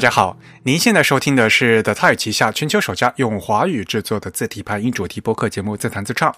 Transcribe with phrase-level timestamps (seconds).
[0.00, 6.32] 大家好，您现在收听的是 The Type 旗下全球首家用华语制作的字体排音主题播客节目《自弹自唱》。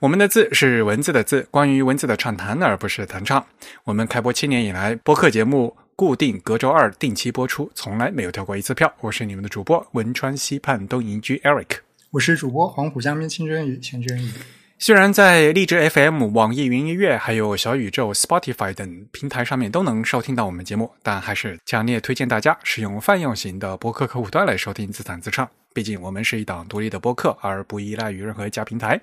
[0.00, 3.46] 我们的字是文字的字，关于文字的畅谈，而不是弹唱。
[3.84, 8.92] 我们开播七年以来，播客节目固定隔周二定期播出，从来没有跳过一次票。
[9.00, 11.76] 我是你们的主播汶川西畔东营居 Eric，
[12.10, 14.32] 我是主播黄浦江边清真语钱真语。
[14.80, 25.48] 虽然在荔枝 FM、网易云音乐、还有小宇宙、Spotify 等平台上面都能收听到我们节目，但还是强烈推荐大家使用泛用型的播客客户端来收听自弹自唱。
[25.74, 29.00] 毕竟我们是一档独立的播客，而不依赖于任何一家平台。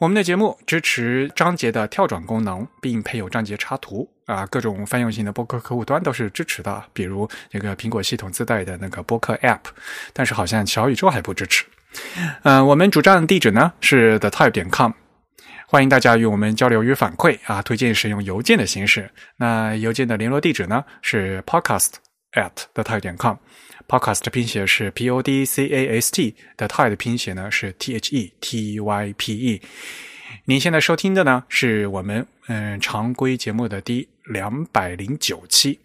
[0.00, 9.60] 我们的节目支持章节的跳转功能，并配有章节插图啊，各种泛用型的播客客户端都是支持的，比如这个苹果系统自带的那个播客 App，
[10.12, 11.64] 但是好像小宇宙还不支持。
[12.42, 14.92] 嗯，我们主站地址呢是 the type 点 com，
[15.66, 19.10] 欢迎大家与我们交流与反馈啊，推荐使用邮件的形式。
[19.36, 21.92] 那邮件的联络地址呢是 podcast
[22.32, 27.72] at the type 点 com，podcast 的拼写是 p o d c a s t，the type 的拼写呢是
[27.72, 29.62] t h e t y p e。
[30.44, 35.78] 您现在收听的呢是我们嗯常规节目的第两百零九期。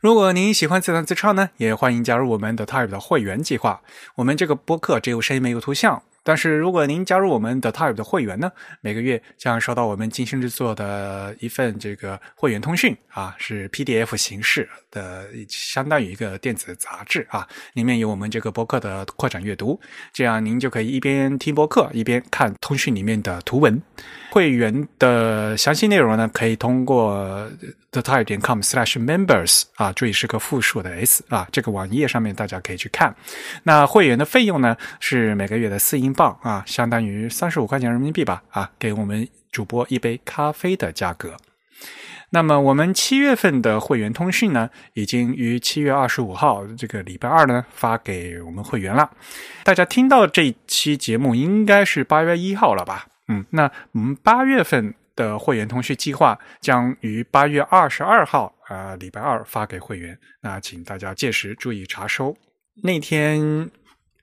[0.00, 3.82] 如果您喜欢自弹自唱呢，也欢迎加入我们的 Type 的会员计划。
[4.14, 6.02] 我们这个播客只有声音没有图像。
[6.22, 19.78] 但是如果您加入我们的 Type 的会员呢，每个月将收到我们精心制作的一份这个会员通讯啊，是 PDF 形式的，相当于一个电子杂志啊，里面有我们这个播客的扩展阅读，
[20.14, 23.82] 这样您就可以一边听播客一边看通讯里面的图文。
[24.30, 27.50] 会员的详细内容呢，可以通过
[27.92, 33.14] the type 点 com slash members 啊，注意是个复数的 s 啊，这个网页上面大家可以去看。
[33.64, 41.36] 那会员的费用呢，是每个月的四英镑啊，相当于三十五块钱人民币吧啊，给我们主播一杯咖啡的价格。
[42.32, 49.10] 那么我们七月份的会员通讯呢，已经于七月二十五号这个礼拜二呢发给我们会员了。
[49.64, 53.06] 大家听到这期节目应该是八月一号了吧？
[53.26, 60.18] 嗯，那我们八月份的会员通讯计划将于八月二十二号啊，礼拜二发给会员。
[60.40, 62.34] 那请大家届时注意查收。
[62.82, 63.70] 那天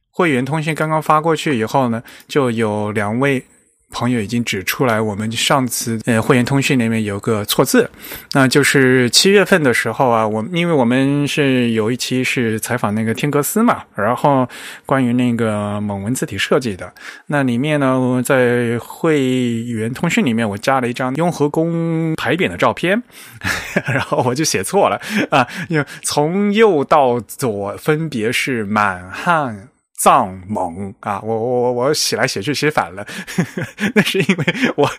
[0.10, 3.46] 会员通讯刚刚发过去以后呢，就有两位。
[3.92, 7.90] 朋友已经指出来，我们上次呃会员通讯里面有个错字，
[8.34, 14.48] 那就是七月份的时候啊，我因为我们是有一期是采访那个天格斯嘛，然后
[14.86, 16.94] 关于那个蒙文字体设计的，
[17.28, 19.24] 那里面呢我在会
[19.64, 23.02] 员通讯里面我加了一张雍和宫牌匾的照片，
[23.88, 29.70] 然后我就写错了啊，因为从右到左分别是满汉。
[29.98, 33.06] 藏蒙啊，我我我我写来写去写反了，
[33.96, 34.90] 那是因为我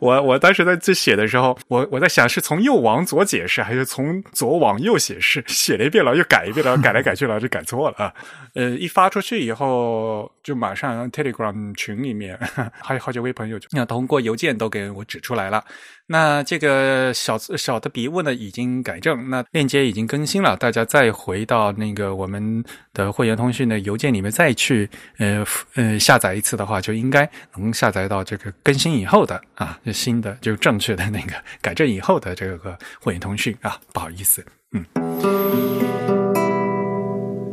[0.00, 8.12] 我我当时在这写的时候，我我在想是从右往左解释，还是从左往右写释，写了一遍了又改一遍了，改来改去了就改错了。
[8.54, 12.36] 呃，一发出去以后，就马上 Telegram 群里面
[12.82, 15.64] 还有好几位朋友就那通过邮件都给我指出来了。
[16.12, 31.32] 那这个小小的笔误呢，已经改正，那链接已经更新了，大家再回到那个我们的会员通讯的邮件里面再去呃呃下载一次的话，就应该能下载到这个更新以后的啊新的就正确的那个
[31.62, 34.84] 改正以后的这个会员通讯啊，不好意思，嗯，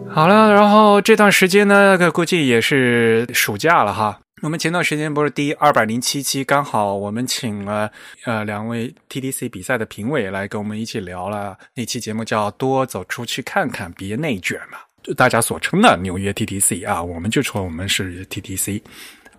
[0.10, 4.22] 好了，然后这段时间呢，估计也是暑假了哈。
[4.44, 7.92] 我们前段时间不是第二百零七期，刚好我们请了
[8.24, 18.80] 呃两位 TDC 比赛的评委来跟我们一起聊了那期节目，叫“多走出去看看，别内卷”嘛，就大家所称的纽约 TDC 啊，我们就说我们是 TDC，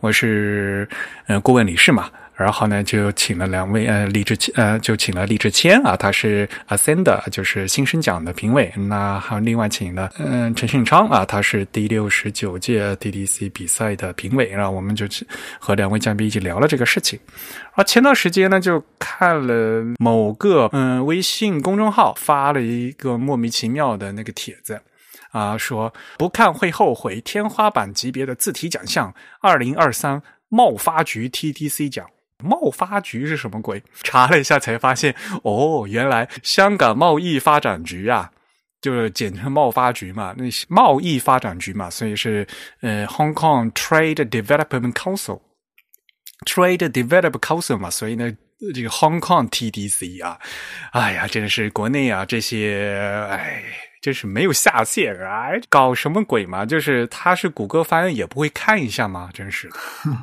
[0.01, 0.89] 我是
[1.29, 2.11] 呃顾问理事嘛。
[2.39, 8.73] 然后呢，就请了两位，呃，李志，呃，就请了李志谦啊，他是 Ascend，就是新生奖的评委。
[8.77, 14.49] 那还有另外请了，嗯，陈训昌啊，他是第六十九届 DDC 比赛的评委。
[14.51, 15.05] 然后我们就
[15.59, 17.19] 和两位嘉宾一起聊了这个事情。
[17.73, 24.81] 而前段时间呢，就看了某个嗯微信公众号发了一个莫名其妙的那个帖子，
[25.33, 32.07] 啊，说不看会后悔，天花板级别的字体奖项，二零二三贸发局 TTC 奖。
[32.43, 33.83] 贸发局是什么鬼？
[34.03, 38.31] 查了一下才发现，哦，原来香港贸易发展局啊，
[38.81, 42.47] 就是简称贸发局嘛，那些贸易发展局嘛，所以是
[42.81, 48.33] 呃，Hong Kong Trade Development Council，Trade Development Council 嘛，所以呢，
[48.73, 50.39] 这个 Hong Kong TDC 啊，
[50.93, 53.65] 哎呀，真的是国内啊这些，哎，
[54.01, 56.65] 真是没有下限啊，搞什么鬼嘛？
[56.65, 59.29] 就是他是谷歌翻译也不会看一下吗？
[59.35, 59.69] 真是，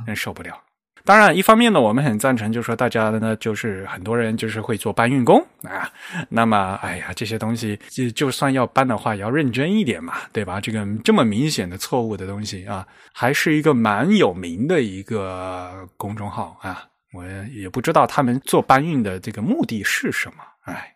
[0.06, 0.62] 真受不了。
[1.06, 5.90] 当然，一方面呢，我们很赞成，就是说大家呢，就是很多人就是会做搬运工啊。
[6.30, 10.60] 那么，哎呀，这些东西就就算要搬的话，也要认真一点嘛，对吧？
[10.60, 16.84] 这个这么明显的错误的东西啊， 还是一个蛮有名的一个公众号啊。
[17.14, 17.24] 我
[17.54, 20.92] 也不知道他们做搬运的这个目的是什么，哎。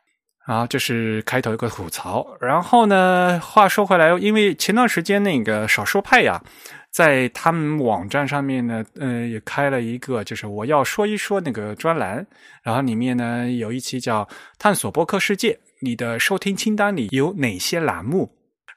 [0.45, 2.25] 啊，这是开头一个吐槽。
[2.41, 6.41] 然后呢，话说回来，因为前段时间那个少数派呀，
[6.91, 12.25] 在他们网站上面呢，嗯，也开了一个，就是我要说一说那个专栏。
[12.63, 14.23] 然后里面呢，有一期叫
[14.57, 18.29] 《探索播客世界》，你的收听清单里有哪些栏目？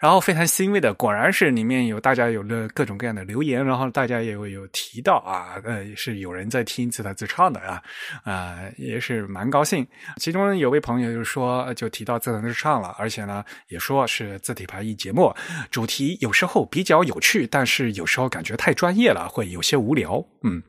[0.03, 7.81] 然后非常欣慰的，果然是里面有大家有了各种各样的留言，然后大家也有提到啊，呃，是有人在听自弹自唱的啊，
[8.25, 9.87] 啊，也是蛮高兴。
[10.17, 15.33] 其中有位朋友就说，就提到自弹自唱了，而且呢，也说是字体排异节目，
[15.71, 20.27] 主题有时候比较有趣，但是有时候感觉太专业了，会有些无聊。
[20.43, 20.61] 嗯。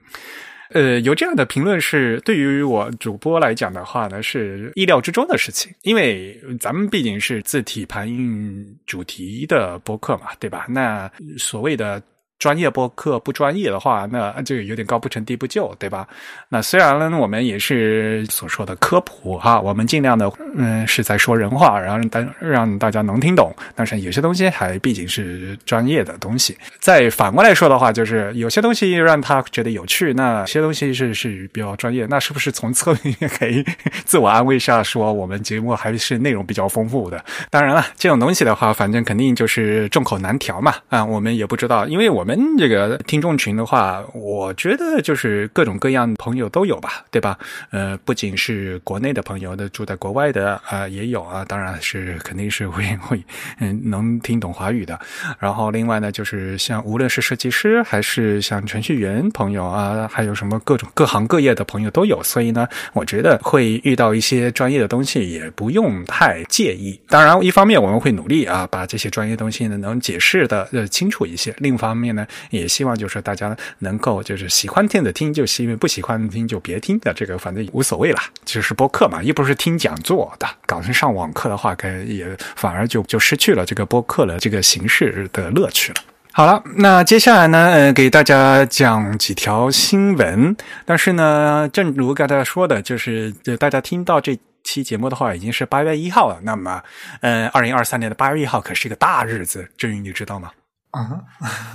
[0.70, 10.66] 呃，有这样的评论是对于我主播来讲的话呢，是意料之中的事情，因为咱们毕竟是字体盘印主题的播客嘛，对吧？
[10.70, 12.02] 那所谓的。
[12.44, 16.06] 专业播客不专业的话，那就有点高不成低不就，对吧？
[16.50, 26.58] 那虽然呢，我们也是所说的科普哈，我们尽量的嗯是在说人话，然后大让大家能听懂，但是有些东西还毕竟是专业的东西。
[26.82, 33.64] 再反过来说的话，就是有些东西让他觉得有趣，那些东西是是比较专业，那是不是从侧面可以
[34.04, 37.24] 自我安慰一下说，我们节目还是内容比较丰富的？
[37.50, 42.33] 当然了，这种东西的话，反正肯定就是众口难调嘛啊，我们也不知道，因为我们。
[42.58, 47.38] 这个听众群的话，我觉得就是各种各样的朋友都有吧，对吧？
[47.72, 53.24] 呃，不仅是国内的朋友的，住在国外的啊也有啊，当然是肯定是会会
[53.60, 55.00] 嗯能听懂华语的。
[55.40, 62.22] 然后另外呢，就是像无论是设计师还是像程序员朋友啊，还有什么各种各行各业的朋友都有。
[62.24, 67.00] 所以呢，我觉得会遇到一些专业的东西也不用太介意。
[67.08, 71.54] 当然，一方面我们会努力啊，把这些专业东西呢能解释的呃清楚一些。
[71.58, 72.26] 另一方面呢。
[72.50, 78.20] 也希望就是大家能够就是喜欢听的听，就因为不喜欢听就别听的，这个反正无所谓了。
[78.46, 82.26] 就是播客嘛，又不是听讲座的，搞成上网课的话，可也
[82.56, 86.02] 反而就就失去了这个播客的这个形式的乐趣了。
[86.36, 90.56] 好了，那接下来呢，呃，给大家讲几条新闻。
[90.84, 96.40] 但是呢，正如刚才说的，就是大家听到这期节目的话，已经是八月一号了。
[96.42, 96.82] 那么，
[97.22, 100.50] 呃，二零二三年的八月一号可是一个大日子，至于你知道吗？
[100.94, 101.20] 啊，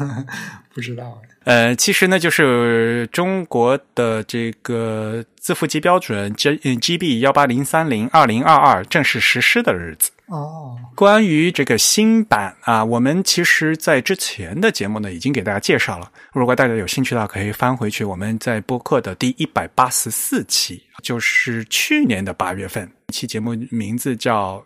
[0.73, 10.13] 不知道呃，其实呢，就是中国的这个字符级标准 G GB 幺八零三零二零二二正式实施的日子。
[10.27, 16.13] 哦，关于这个新版啊，我们其实在之前的节目呢已经给大家介绍了。
[16.33, 24.65] 如果大家有兴趣的话，可以翻回去我们在播客的第一百八十四期，就是去年的八月份，一期节目名字叫。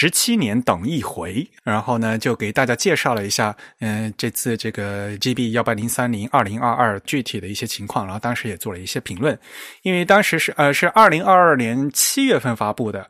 [0.00, 9.38] 十七年等一回，然后呢，就给大家介绍了一下，嗯，这次这个 GB 幺八零三零二零二二具体的一些情况，然后当时也做了一些评论，
[9.82, 13.06] 因为当时是呃是二零二二年七月份发布的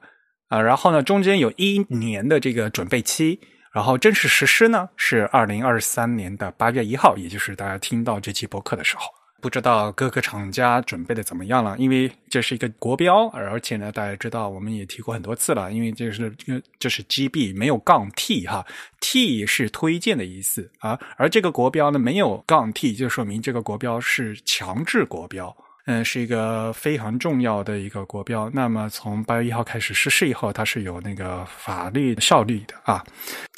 [0.48, 3.38] 啊，然后呢中间有一年的这个准备期，
[3.72, 9.19] 然后正式实施呢是二零二三年的八月一号，也就是大家听到这期播客的时候。
[9.40, 11.76] 不知道各个厂家准备的怎么样了？
[11.78, 16.32] 因为这是一个国标，而且呢，大家知道我们也提过很多次了，因为这是
[16.78, 18.64] 这是 GB 没有杠 T 哈
[19.00, 25.56] ，T 是推荐的意思啊，而这个国标呢没有杠 T，就说明这个国标是强制国标，
[25.90, 28.48] 嗯，是一个非常重要的一个国标。
[28.52, 33.02] 那么从八月一号开始实施以后，它是有那个法律效力的啊。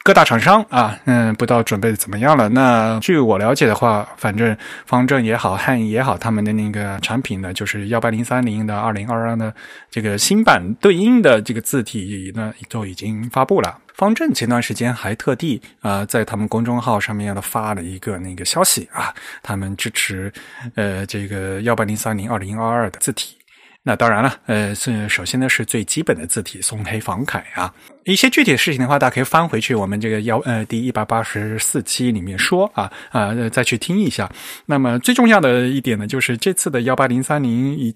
[0.02, 2.48] 各大厂商啊，嗯，不知道准备的怎么样了。
[2.48, 9.54] 那据我了解的话，反正方正也好，汉仪也好，他们的那个产品呢，就是幺八零三零的二零二二的
[9.90, 13.78] 这个新版对应的这个字体呢，都已经发布了。
[13.94, 20.32] 方正前段时间还特地啊，在他们公众号上面发了一个那个消息啊，他们支持
[20.74, 23.36] 呃这个幺八零三零二零二二的字体。
[23.84, 27.74] 那当然了，呃，是首先呢是最基本的字体松黑仿楷啊。
[28.04, 34.30] 一些具体的事情的话，大家可以翻回去我们这个幺呃第一百八十四期里面说啊啊，再去听一下。
[34.66, 37.92] 那么最重要的一点呢，就是这次的幺八零三零一，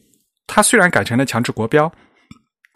[0.49, 1.93] 它虽然改成了强制国标。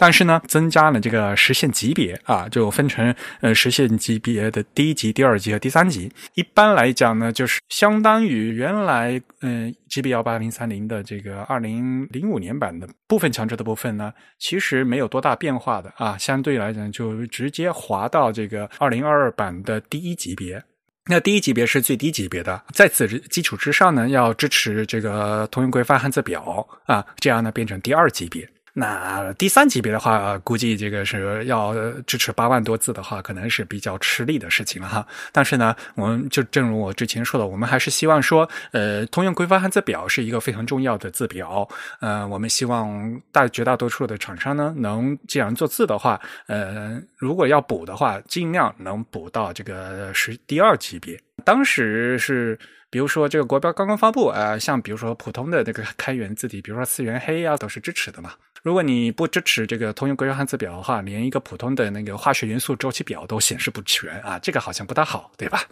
[0.00, 6.10] 但是呢，增加了这个实现级别啊，就分成呃实现级别的第一级、第二级和第三级。
[6.32, 16.16] 一般来讲呢，就是相当于原来嗯 GB 幺八零三零的这个二零零五年版的部分强制的部分呢，其实没有多大变化的啊。
[16.16, 20.64] 相对来讲，就直接滑到这个二零二二版的第一级别。
[21.10, 28.48] 那第一级别是最低级别的，在此基础之上呢，要支持这个通用规范汉字表啊，这样呢变成第二级别。
[28.72, 31.74] 那第三级别的话，估计这个是要
[32.06, 35.06] 支持八万多字的话，可能是比较吃力的事情了哈。
[35.32, 41.68] 但是呢，我们就正如我之前说的，我们还是希望说，呃，通用规范汉字表是一个非常重要的字表。
[42.00, 51.20] 呃，我们希望大绝大多数的厂商呢，能既然做字的话，呃，如果要补的话，尽量能补到这个是第二级别。
[51.44, 52.58] 当时是。
[52.92, 58.32] 比如说这个国标刚刚发布，呃，像比如说普通的这个开源字体，比如说四元黑呀，都是支持的嘛。
[58.62, 65.62] 如果你不支持这个通用规范汉字表的话，连一个普通的那个化学元素周期表都显示不全啊，这个好像不大好，对吧？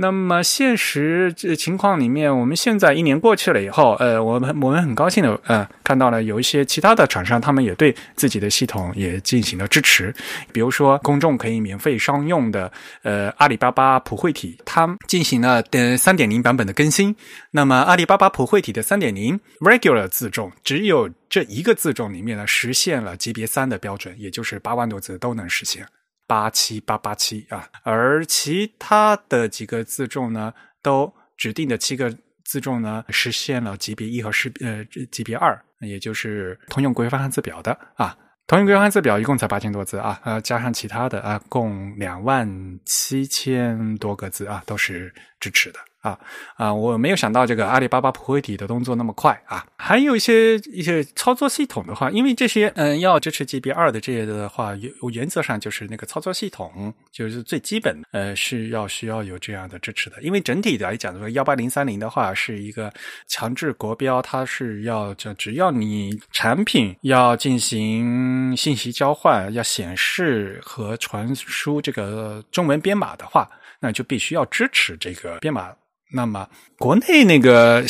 [0.00, 10.10] 那么现实这情况里面，我们现在一年过去了以后，呃，我们我们很高兴的，呃，看到了有一些其他的厂商，他们也对自己的系统也进行了支持。
[10.52, 17.14] 比如说，公众可以免费商用的，呃，阿里巴巴普惠体，它进行了的三点零版本的更新。
[17.50, 25.86] 那么，阿里巴巴普惠体的三点零 Regular 字重，只有这一个字重里面呢，实现了级别三的标准，也就是八万多字都能实现。
[26.30, 38.16] 八七八八七啊，而其他的几个自重呢，都指定的七个自重呢，实现了级别一和是呃级别二，也就是通用规范汉字表的啊。
[38.46, 42.48] 通用规范汉字表一共才八千多字啊，呃，加上其他的啊，共两万
[42.84, 45.80] 七千多个字啊，都是支持的。
[46.00, 46.18] 啊
[46.56, 46.72] 啊！
[46.72, 49.66] 我没有想到这个阿里巴巴普惠体的动作那么快啊！
[49.76, 60.22] 还有一些一些操作系统的话，因为这些嗯要支持 GB 二的这些的话，原原则上就是那个操作系统就是最基本呃是要需要有这样的支持的。
[60.22, 62.90] 因为整体来讲，这个幺八零三零的话是一个
[63.26, 73.46] 强制国标，它是要就只要你产品要进行信息交换、要显示和传输这个中文编码的话，
[73.80, 75.70] 那就必须要支持这个编码。
[76.12, 76.48] 那么，
[76.78, 77.84] 国内那个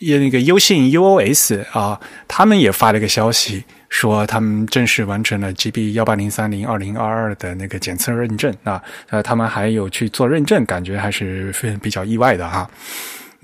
[0.00, 12.68] 也那个优信 UOS 啊，他们也发了一个消息，说他们正式完成了 GB 幺八零三零二零二二的那个检测认证啊，呃，他们还有去做认证，感觉还是非常比较意外的哈。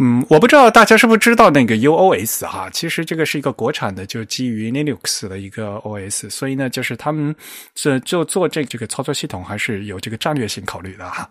[0.00, 7.34] 嗯，我不知道大家是不是知道那个 UOS 哈，其实这个是一个国产的，就基于 Linux 的一个 OS，所以呢，就是他们
[7.74, 11.28] 这就做这这个操作系统还是有这个战略性考虑的哈。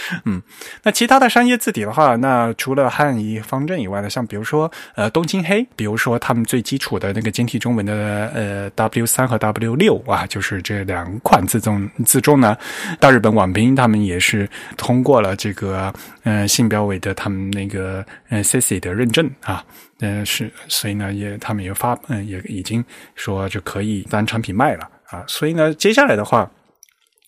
[0.24, 0.40] 嗯，
[0.84, 12.56] 那其他的商业字体的话，那除了汉仪方正以外呢，像比如说呃东京黑，比如说他们最基础的那个简体中文的呃 W 三和 W 六啊，就是这两款字重字重呢，
[13.00, 19.64] 大日本网拼他们也是通过了这个呃信标委的他们那个呃 CC 的认证啊，
[20.00, 26.48] 嗯是，所以呢也他们也发嗯也已经说就可以当产品卖了啊，所以呢接下来的话。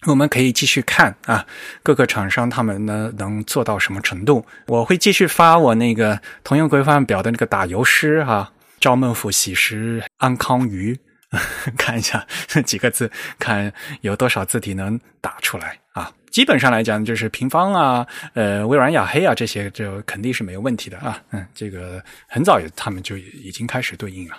[0.07, 1.47] 我们可以继续看啊，
[1.83, 4.45] 各个厂商他们呢能做到什么程度？
[4.67, 10.99] 我会继续发我那个通用规范表的那个打油诗哈，赵孟俯喜食安康鱼，
[11.77, 12.27] 看一下
[12.65, 16.11] 几个字，看有多少字体能打出来啊。
[16.31, 21.21] 基本上来讲，就是平方啊，呃，微软雅黑啊这些就肯定是没有问题的啊。
[21.33, 24.37] 嗯，这个很早他们就已经开始对应了。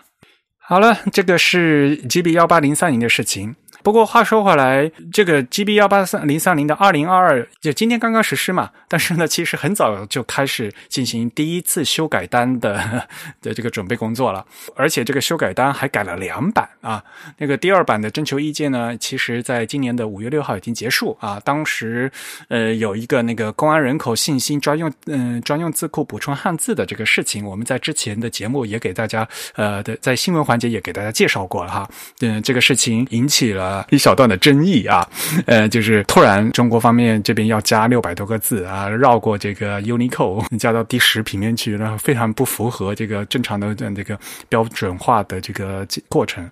[0.57, 3.55] 好了，这个是 GB 幺八零三零的事情。
[3.83, 13.07] 不过话说回来，这个 GB 幺八三零三零的二零二二就今天刚刚实施嘛，但是呢，其实很早就开始进行第一次修改单的
[13.41, 14.45] 的这个准备工作了，
[14.75, 17.03] 而且这个修改单还改了两版啊。
[17.37, 21.41] 那个第二版的征求意见呢，其实在今年的五月六号已经结束啊。
[21.43, 22.11] 当时
[22.49, 31.89] 呃有一个那个公安人口信息专用嗯专用字库补充汉字的这个事情，我们在之前的节目也给大家呃的在新闻环节也给大家介绍过了哈。
[32.19, 33.70] 嗯，这个事情引起了。
[33.89, 35.07] 一小段的争议啊，
[35.45, 46.49] 呃，就是突然中国方面这边要加六百多个字啊，绕过这个 Unicode 加到第十平面去，然后非常不符合这个正常的这个标准化的这个过程。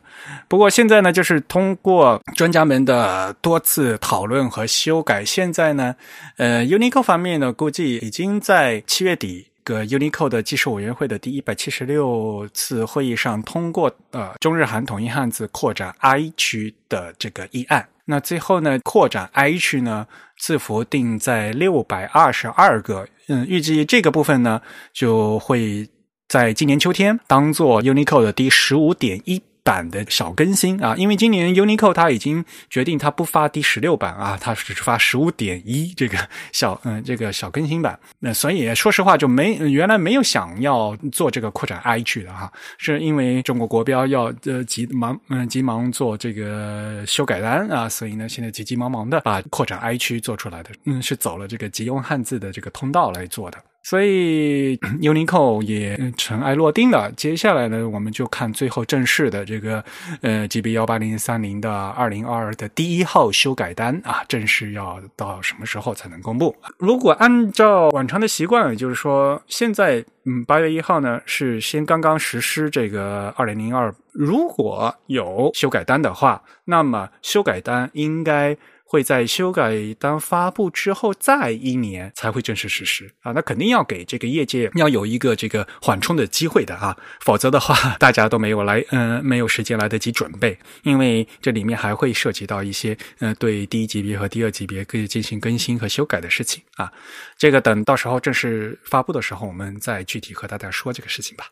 [0.48, 5.96] 不过现在呢，就是通过专家们的多次讨论和修改，现在呢，
[6.38, 9.49] 呃，Unicode 方面呢，估计已经在七月底。
[9.70, 17.88] 个 Unicode 的技术委员会的第一百七十六次会议上通过呃中日韩统一汉字扩展 I 区的这个议案。
[18.06, 20.08] 那最后呢，扩展 I 区呢，
[20.40, 23.08] 字符定在六百二十二个。
[23.28, 24.60] 嗯，预计这个部分呢，
[24.92, 25.88] 就会
[26.28, 29.40] 在今年秋天当做 Unicode 的第十五点一。
[29.70, 36.18] 版的小更新啊，因为今年 unico 它已经决定它不发第十六版啊，它只是发十五点一这个
[36.52, 38.00] 小嗯这个小更新版。
[38.18, 53.58] 那所以说实话就没原来没有想要做这个扩展 I 去的哈，是因为中国国标要呃急忙嗯急忙做这个修改单啊，所以呢现在急急忙忙的把扩展 I 区做出来的，嗯是走了这个急用汉字的这个通道来做的。
[53.90, 57.12] 所以 Unico 也尘埃落定了。
[57.14, 59.84] 接下来呢，我们就看最后正式的这个
[60.22, 66.56] 呃 GB 幺八零三零的二零二二的第一号修改单啊，正式要到什么时候才能公布？
[66.78, 78.56] 如果按照往常的习惯，就是说现在嗯八月一号呢是先刚刚实施这个二零零二，如果有修改单的话，那么修改单应该。
[78.92, 96.92] 会在修改单发布之后再一年才会正式实施啊，那肯定要给这个业界要有一个这个缓冲的机会的啊，否则的话 大家都没有来，嗯，没有时间来得及准备，因为这里面还会涉及到一些，呃，对第一级别和第二级别可以进行更新和修改的事情啊，
[97.38, 101.46] 这个等到时候正式发布的时候，我们再具体和大家说这个事情吧。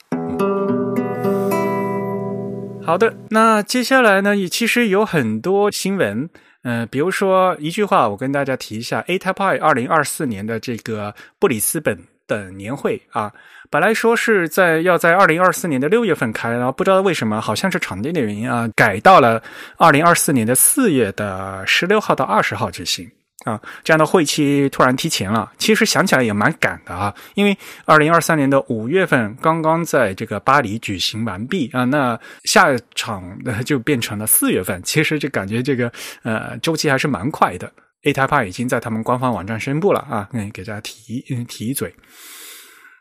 [2.83, 6.27] 好的，那接下来呢，也其实有很多新闻。
[6.69, 11.97] 嗯，比如说一句话，我跟大家提一下，A Type I 二零二四年的这个布里斯本
[12.27, 13.31] 的年会啊，
[13.69, 19.41] 本来说是在要在二零二四年的六月份开，然后不知道为什么，好像是场地的原因啊，改到了
[19.77, 23.09] 二零二四年的四月的十六号到二十号举行。
[23.47, 27.13] 啊，这样的会期突然提前了，其实想起来也蛮赶的啊。
[27.35, 34.81] 因为二零二三年的五月份刚刚在这个巴黎举行完毕啊，那下场的就变成了四月份。
[34.83, 35.89] 其实就感觉这个
[36.23, 37.71] 呃周期还是蛮快的。
[38.03, 41.95] A Type 已经在他们官方网站宣布了啊，嗯，给大家提提一嘴。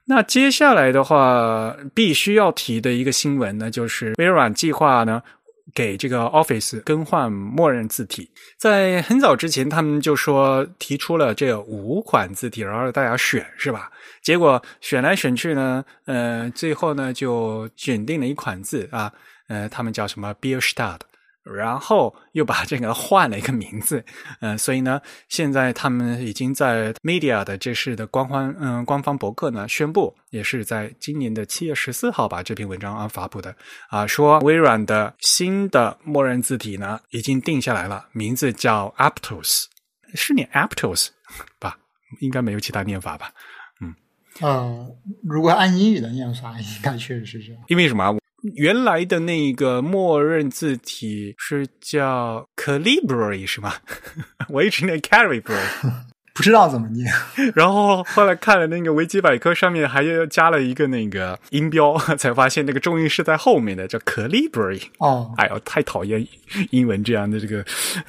[0.06, 5.20] 那接下来的话，必须要提的一个新闻呢，就是微软计划呢。
[5.74, 13.90] 给这个 Office 更换默认字体，在很早之前，他们就说提出了这五款字体，然后大家选，是吧？
[14.22, 19.12] 结果选来选去呢，呃，最后呢就选定了一款字啊，
[19.48, 21.00] 呃，他们叫什么？Bill Start。
[21.54, 24.04] 然后又把这个换了一个名字，
[24.40, 33.54] 嗯，所以呢，现在他们已经在 Media 的这是的官方嗯官方博客呢宣布，也是在今年的七月十四号把这篇文章啊发布的
[33.90, 39.66] 啊，说微软的新的默认字体呢已经定下来了，名字叫 Aptos，
[40.14, 41.10] 是念 Aptos
[41.60, 41.78] 吧？
[42.20, 43.30] 应该没有其他念法吧？
[43.80, 43.94] 嗯，
[44.40, 44.88] 呃，
[45.22, 47.62] 如果按英语的念法，应该确实是这样。
[47.68, 48.16] 因为什么？
[48.54, 53.74] 原来的那个默认字体是叫 Calibri 是吗？
[54.48, 55.58] 我一直念 Calibri，
[56.34, 57.10] 不知道怎么念。
[57.54, 64.82] 然后后来看了那个维基百科，上面还加了一个那个音标， 才发现那个重音是在后面的，叫 Calibri。
[64.98, 66.26] 哦，哎呦，太讨厌
[66.70, 67.64] 英文这样的这个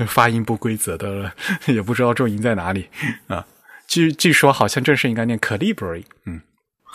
[0.07, 1.33] 发音不规则的了，
[1.67, 2.87] 也不知道重音在哪里
[3.27, 3.45] 啊。
[3.87, 6.41] 据据说好像正式应该念 Calibri，嗯。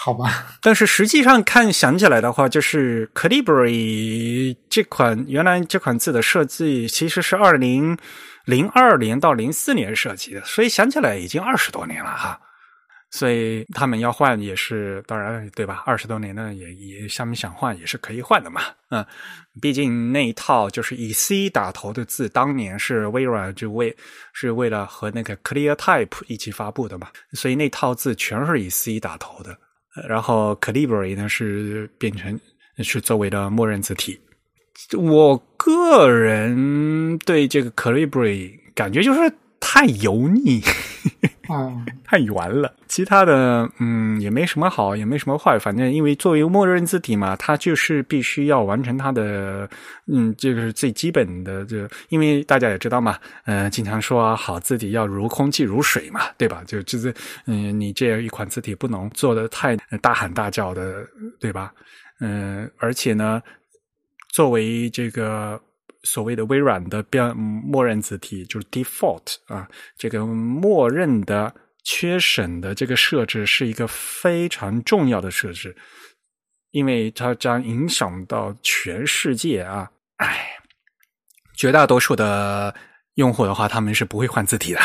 [0.04, 7.96] 好吧， 但是实际上看想起来的话，就是 Calibri 这款原来这款字的设计其实是二零
[8.44, 12.40] 零二年到零四年设计的，所以想起来已经二十多年了哈。
[13.14, 15.82] 所以他们要换也是当然对吧？
[15.84, 18.62] 二十多年呢，也也他们想换也是可以换的嘛。
[18.88, 19.04] 嗯，
[19.60, 23.94] 毕竟那一套就是以 C 打头的字，当年是微软就为
[24.32, 29.54] 是为了和那个 Clear Type 一起发布的嘛，所以那套字全是以 C 打头的。
[30.08, 32.38] 然后 Calibri 呢是变成
[32.78, 34.18] 是作为的默认字体。
[34.96, 40.62] 我个人对这个 Calibri 感觉就是太油腻。
[41.52, 42.72] 嗯，太圆了。
[42.88, 45.58] 其他的，嗯，也没什么好，也没什么坏。
[45.58, 49.68] 反正因为作为默认字体嘛，它就是必须要完成它的，
[50.06, 51.64] 嗯，这个是最基本的。
[51.66, 56.62] 就因为大家也知道嘛，嗯，经常说好字体要如空气如水嘛，对吧？
[56.66, 57.14] 就就是，
[57.46, 61.06] 嗯，你这样一款字体不能做的太大喊大叫的，
[61.38, 61.72] 对吧？
[62.20, 63.42] 嗯，而且呢，
[64.30, 65.60] 作为这个。
[66.02, 75.76] 所谓的微软的标默认字体就是 default 啊，这个默认的缺省的这个设置是一个非常重要的设置，
[76.70, 79.90] 因为它将影响到全世界啊！
[80.16, 80.58] 哎，
[81.56, 82.74] 绝大多数的
[83.14, 84.80] 用户的话，他们是不会换字体的。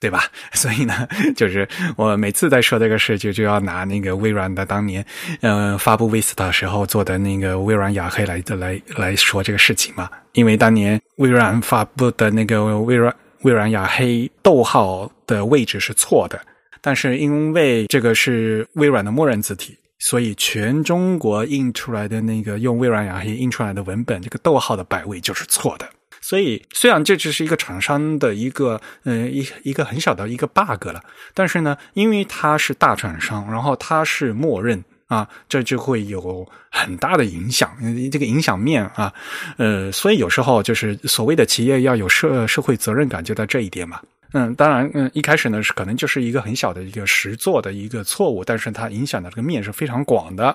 [0.00, 0.24] 对吧？
[0.52, 5.04] 所以呢，就是我每次在说这个事，就就要拿那个微软的当年，
[5.40, 10.08] 嗯，发布 Vista 时候做的那个微软雅黑来来来说这个事情嘛。
[10.32, 16.40] 因为当年微软发布的那个微软微软雅黑逗号的位置是错的，
[16.80, 25.88] 但是因为这个是微软的默认字体，所以全中国印出来的那个用微软雅黑印出来的文本，这个逗号的摆位就是错的。
[26.28, 37.74] 所以虽然这只是一个厂商的一个呃一一个很小的一个 bug 了，但是呢，因为它是大厂商，然后它是默认啊，这就会有很大的影响，
[38.12, 39.10] 这个影响面啊，
[39.56, 43.98] 呃，所以有时候就是所谓的企业要有社社会责任感，就在这一点嘛。
[44.32, 50.54] 嗯，当然，嗯，一开始呢是可能就是一个很小的一个实做的一个错误，但是它影响的这个面是非常广的，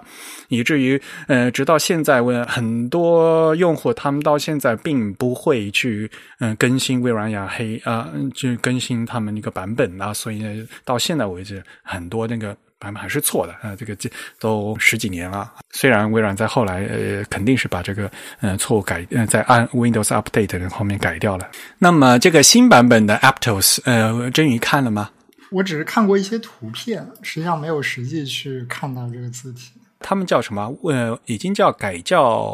[0.50, 6.10] 以至于，呃，直到现在，为很多用户他们到现在并不会去，
[6.40, 12.56] 嗯，更新微软雅黑啊，就更新他们那个版本啊，所以，到现在为止，很多那个。
[12.84, 13.74] 版本还是错的啊！
[13.78, 15.50] 这个这都十几年了。
[15.72, 21.50] 虽然微软在后来呃肯定是把这个嗯错误改嗯在按 Windows Update 的后面改掉了。
[21.78, 25.10] 那么这个新版本的 Aptos 呃，真宇看了吗？
[25.50, 29.72] 我只是看过一些图片，实际上没有实际去看到这个字体。
[30.04, 30.72] 他们叫什么？
[30.84, 32.54] 呃，已经叫改叫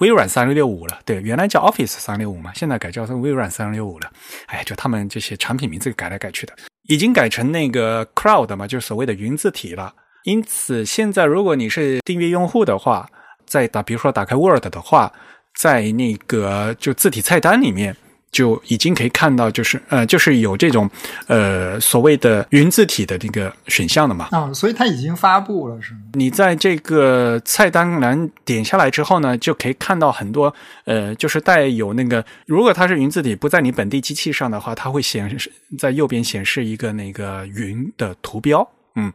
[0.00, 0.98] 微软三六六五了。
[1.06, 4.10] 对，原来叫 Office 三六五嘛，现在改叫成微软三六五了。
[4.46, 6.52] 哎，就他们这些产品名字改来改去的。
[6.88, 9.94] 已经改成那个 Cloud 嘛，就是所谓的云字体了。
[10.24, 13.08] 因此，现在如果你是订阅用户的话，
[13.46, 15.12] 在打，比如说打开 Word 的话，
[15.54, 17.96] 在那个就字体菜单里面。
[18.32, 20.90] 就已经可以看到，就是呃，就是有这种
[21.26, 24.28] 呃所谓的云字体的那个选项的嘛。
[24.32, 26.00] 啊，所以它已经发布了，是吗？
[26.14, 30.52] 你在这个菜单栏点下来之后呢，就可以看到很多
[30.86, 38.66] 呃，就是带有那个，如果它是云字体不在你本地机器上的话，它会显示在右边显示一个那个云的图标。
[38.96, 39.12] 嗯，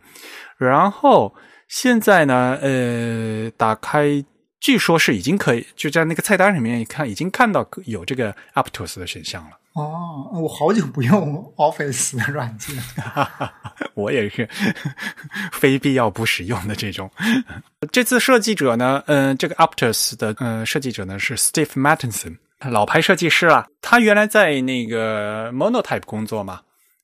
[0.57, 1.33] 然后
[1.67, 4.23] 现在呢，呃，打开。
[4.59, 9.51] 据说是已经可以就在那个菜单里面一看，已经看到有这个 Aptos 的选项了。
[9.73, 12.75] 哦，我好久不用 Office 的软件，
[13.93, 14.49] 我也是
[15.53, 17.09] 非必要不使用的这种。
[17.91, 23.67] 这次设计者呢，嗯，这个 Aptos 的嗯设计者呢是 Steve Mattinson，老牌设计师了。
[23.81, 26.61] 他原来在那个 Monotype 工作嘛，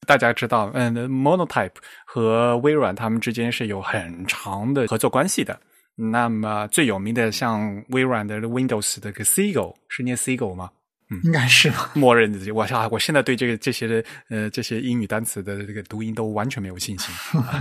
[0.07, 5.59] 大家知道，嗯，Monotype 和微软他们之间是有很长的合作关系的。
[5.95, 10.71] 那么最有名的像微软的 Windows 的个 Seagull 是念 Seagull 吗？
[11.09, 11.91] 嗯，应该是吧。
[11.93, 17.13] 默认的，我啊，我现在对这个这些的呃这些英语单词的这个读音都完全没有信心。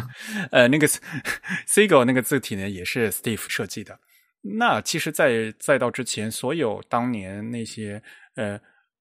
[0.50, 0.86] 呃，那个
[1.66, 3.98] Seagull 那个字体呢，也是 Steve 设计的。
[4.40, 8.02] 那其实，在再到之前，所有当年那些
[8.36, 8.58] 呃，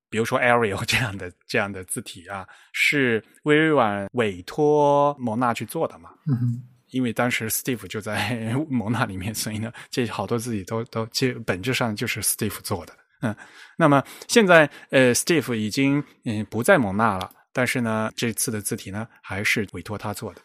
[0.10, 6.10] 比如说 Arial 这样的这样的字体啊，是微软委托蒙纳去做的嘛？
[6.28, 6.64] 嗯。
[6.92, 12.94] 因为当时 Steve 就在 蒙纳里面，所以呢，这好多字体都都其本质上就是 Steve 做的。
[13.22, 13.36] 嗯，
[13.78, 20.42] 那么现在呃，Steve 已经嗯不在蒙纳了，但是呢，这次的字体呢还是委托他做的。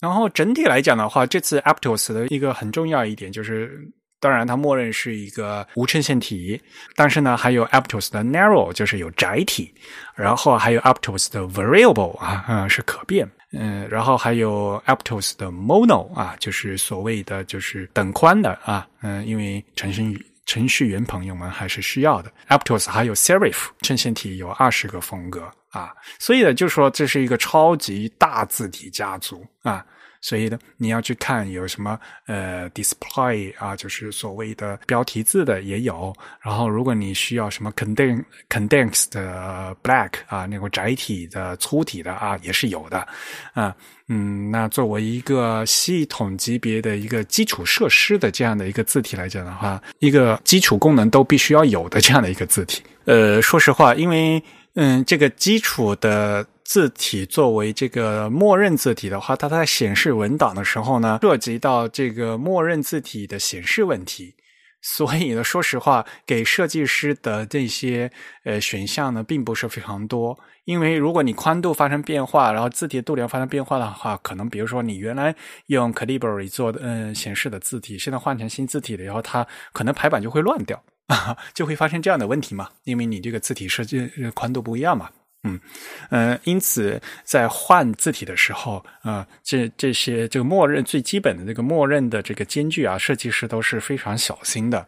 [0.00, 6.60] 然后整体来讲的话，这次 Aptos 的一个很重要一点就是，当然它默认是一个无衬线体，
[6.96, 9.74] 但是呢，还有 Aptos 的 Narrow 就是有窄体，
[10.14, 13.30] 然后还有 Aptos 的 Variable 啊，嗯，是可变。
[13.56, 22.32] 嗯，然后还有 Aptos 的 Mono 啊，就是所谓的就是等宽的啊，嗯，因为程序程序员朋友们还是需要的。
[22.48, 29.86] Aptos 还有 Serif 衬线体有二十个风格啊，所以呢，就说这是一个超级大字体家族啊。
[30.24, 36.14] 所以呢，你要去看有什么呃，display 啊，就是所谓的标题字的也有。
[36.40, 39.10] 然后，如果你需要什么 condensed condensed
[39.82, 43.06] black 啊，那个窄体的粗体的啊，也是有的。
[43.52, 43.76] 啊，
[44.08, 52.82] 嗯，那作为一个系统级别的一个基础设施的这样的一个字体来讲的话，一个基础功能都必须要有的这样的一个字体。
[53.04, 54.42] 呃，说实话，因为
[54.74, 56.46] 嗯，这个基础的。
[56.64, 64.34] 字体作为这个默认字体的话，它在显示文档的时候呢，涉及到这个默认字体的显示问题，
[64.80, 68.10] 所以呢，说实话，给设计师的这些
[68.44, 70.38] 呃选项呢，并不是非常多。
[70.64, 75.34] 因为如果你宽度发生变化，然后字体度量发生变化的话，可能比如说你原来
[75.66, 82.70] 用 Calibri 做的嗯显示的字体，现在换成新字体了以后，它可能排版就会乱掉，啊 就会发生这样的问题嘛？
[82.84, 85.10] 因为你这个字体设计宽度不一样嘛。
[85.44, 85.60] 嗯，
[86.10, 94.86] 呃，因此在换字体的时候，啊，这这些这个默认最基本的这个默认的这个间距啊，设计师都是非常小心的。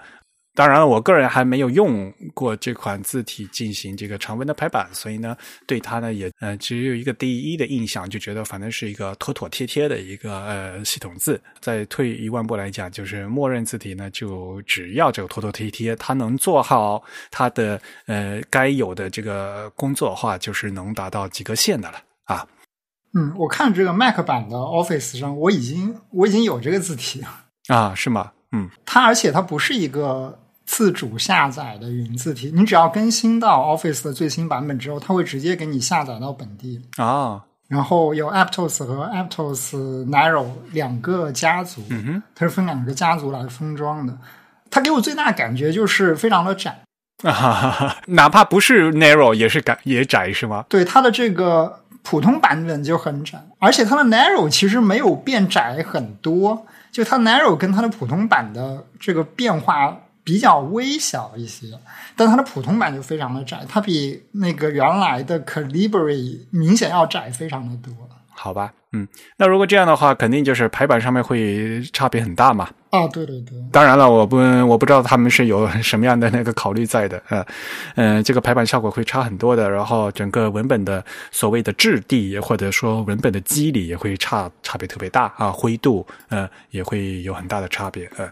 [0.56, 11.38] 当然，我个人还没有用过这款字体进行这个长文的排版，所以呢，对它呢也呃只有一个第一的印象，就觉得反正是一个妥妥帖帖的一个呃系统字。
[11.60, 22.46] 再退一万步来讲，就是默认字体呢，就只要这个妥妥帖帖，它能做好它的呃该有的这个工作的话，就是能达到及格线的了啊。
[23.12, 27.22] 嗯，我看这个 Mac 版的 Office 上，我已经我已经有这个字体
[27.68, 28.32] 啊，是吗？
[28.52, 37.44] 嗯，它而且它不是一个自主下载的云字体，你只要更新到 Office 的最新版本之后，它会直接给你下载到本地啊。
[37.68, 39.74] 然后有 Aptos 和 Aptos
[40.08, 44.16] Narrow 两个家族，嗯哼，它是分两个家族来封装的。
[44.70, 46.82] 它给我最大的感觉就是非常的窄
[47.22, 50.64] 啊， 哪怕不是 Narrow 也是窄也窄是吗？
[50.68, 56.66] 对，它的这个普通版本就很窄，而且它的 Narrow 其实没有变窄很多。
[56.92, 59.94] 就它 narrow 跟它的普通版的这个变化
[60.26, 61.68] 比较微小一些，
[62.16, 67.94] 但它的普通版就非常的窄，它比那个原来的 Calibri 明显要窄非常的多。
[68.38, 69.06] 好吧，嗯，
[69.38, 72.68] 那如果这样的话，肯定就是排版上面会差别很大嘛。
[72.90, 73.56] 啊，对对对。
[73.72, 77.46] 当然了，我不我不知道他们是有什么样的那个考虑在的， 呃，
[77.94, 88.30] 嗯，这个排版效果会差很多的，然后整个文本的所谓的质地或者说文本的肌理也会差差别特别大啊，灰度呃也会有很大的差别，呃，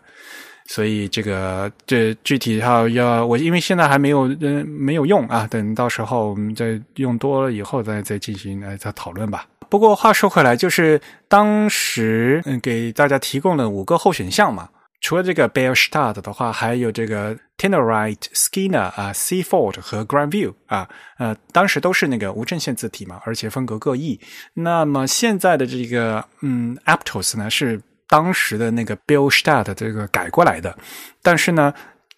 [0.67, 9.47] 所以这个这具体要要我因为现在还没有嗯没有用啊，等到时候我们再用多了以后再再进行来再讨论吧。
[9.69, 14.69] 不过话说回来，就是当时嗯给大家提供了五个候选项嘛，
[15.01, 24.19] 除了这个 Bear Start 的话，还有这个 Tenorite、Skinner 啊、，Seaford 和 Grandview 啊，呃，当时都是那个无阵线字体嘛，而且风格各异。
[24.55, 30.77] 那么现在的这个嗯 Aptos 呢，是当时的那个 bill start 这个改过来的，
[31.23, 31.73] 但是呢。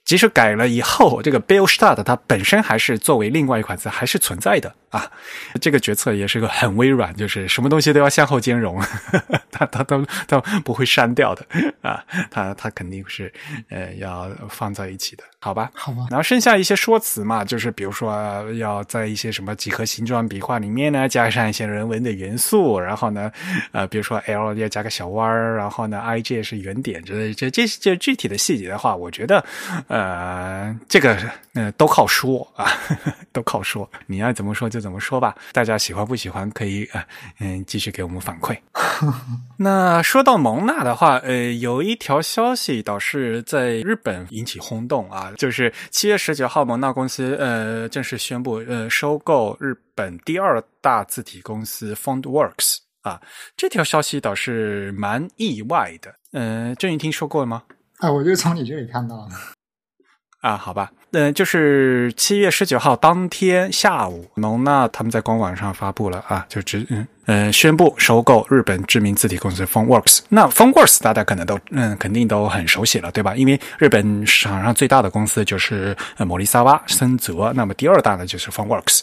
[0.07, 5.11] 即使改了以后， 这个 Bill Start 它本身还是作为另外一款字还是存在的啊。
[5.61, 8.81] 这个决策也是个很微软，就是什么东西都要向后兼容，
[9.51, 11.45] 它它都它不会删掉的
[11.83, 12.03] 啊。
[12.31, 13.33] 它它肯定是
[13.69, 15.71] 呃要放在一起的，好吧？
[15.75, 16.07] 好吧。
[16.09, 18.15] 然后剩下一些说辞嘛，就是比如说
[18.55, 23.29] 要在一些什么几何形状笔画里面呢加上一些人文的元素，然后呢
[23.73, 29.45] 呃比如说 L 要加个小弯儿，然后呢 I J 是圆点之类，这这这具体的细节的话，我觉得。
[29.96, 31.17] 呃，呃这个
[31.55, 32.67] 呃都靠说啊，
[33.33, 35.35] 都靠说，你爱怎么说就怎么说吧。
[35.53, 37.03] 大家喜欢不喜欢，可以呃
[37.41, 38.57] 嗯继续给我们反馈。
[39.59, 53.21] 那说到蒙娜的话，呃，有一条消息倒是在日本引起轰动啊，就是七月十九号，蒙娜公司呃正式宣布呃收购日本第二大字体公司 FontWorks 啊，
[53.57, 56.15] 这条消息倒是蛮意外的。
[56.33, 57.63] 呃，郑云听说过了吗？
[57.99, 59.35] 啊，我就从你这里看到的。
[60.47, 70.21] 啊，好吧，嗯，就是七月十九号当天下午，蒙娜他们在官网上发布了啊，就直嗯嗯宣布收购日本知名字体公司 PhoneWorks。
[70.29, 73.35] 那 PhoneWorks 大家可能都嗯肯定都很熟悉了，对吧？
[73.35, 79.01] 因为日本市场上最大的公司就是呃摩利萨瓦森泽，那么第二大呢就是 PhoneWorks。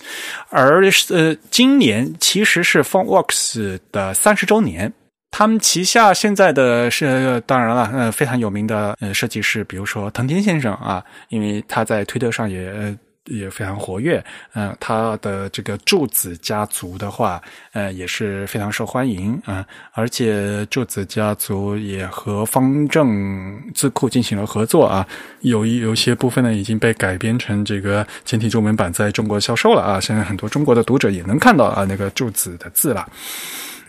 [0.50, 4.94] 而呃今年其实是 PhoneWorks 的三十周年。
[5.36, 17.42] 他们旗下现在的是，当然了，呃，非常有名的呃设计师，比如说藤田先生啊，因为他在推特上也也非常活跃，嗯，他的这个柱子家族的话，
[17.72, 25.04] 呃，也是非常受欢迎啊，而且柱子家族也和方正字库进行了合作啊，
[25.40, 33.10] 有一有些部分呢已经被改编成这个简体中文版在中国销售了啊，现在很多中国的读者也能看到啊那个柱子的字了。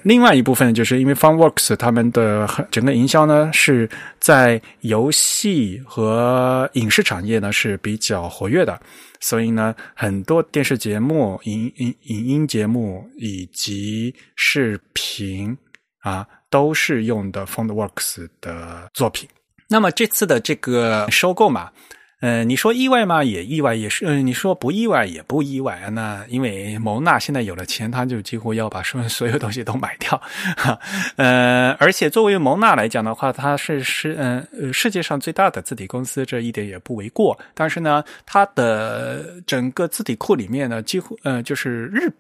[0.05, 3.89] 另外一部分就是因为 FunWorks 他们的整个营销呢是
[4.21, 8.81] 在游戏和影视产业呢是比较活跃的，
[9.21, 15.57] 所以呢很多电视节目、影影影音节目以及视频
[16.01, 19.29] 啊都是用的 fund works 的作品。
[19.69, 21.71] 那么这次的这个收购嘛。
[22.21, 23.23] 嗯，你说意外吗？
[23.23, 24.07] 也意外，也是。
[24.07, 25.91] 呃，你说不意外也不意外。
[25.93, 30.21] 那因为蒙娜现在有了钱，他就几乎要把所 所有东西都买掉。
[30.57, 30.79] 哈，
[31.17, 37.39] 呃，而且作为蒙娜来讲的话，它是是嗯世界上最大的字体公司，这一点也不为过。
[37.53, 42.11] 但是呢，它的整个字体库里面呢，几乎呃就是日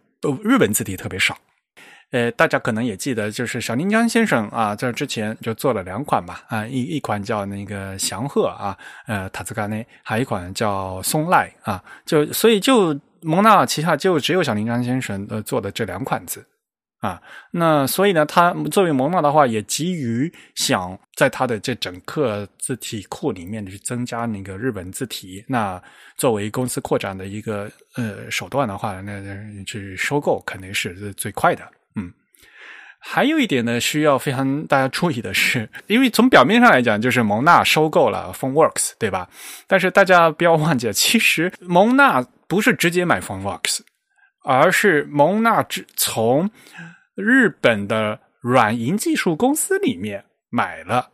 [0.42, 1.36] 日本字体特别少。
[2.14, 16.46] 呃，大家可能也记得，就是小林江先生啊，在之前就做了两款吧，啊，一一款叫那个祥鹤啊，呃，塔兹卡内，还有一款叫松濑啊，就所以就蒙纳旗下就只有小林江先生呃做的这两款字
[17.00, 25.82] 啊，那所以呢，他作为蒙纳的话，也急于想在他的这整个字体库里面去增加那个日本字体，那
[26.16, 29.20] 作为公司扩展的一个呃手段的话，那
[29.64, 31.68] 去收购肯定是最快的。
[31.96, 32.12] 嗯。
[33.06, 39.28] 还有一点呢，需要非常大家注意的是，因为从表面上来讲，就是蒙纳收购了 PhoneWorks，对吧？
[39.66, 43.80] 但是大家不要忘记，其实蒙纳不是直接买 PhoneWorks，
[44.42, 46.50] 而是蒙纳只从
[47.14, 51.10] 日本的软银技术公司里面买了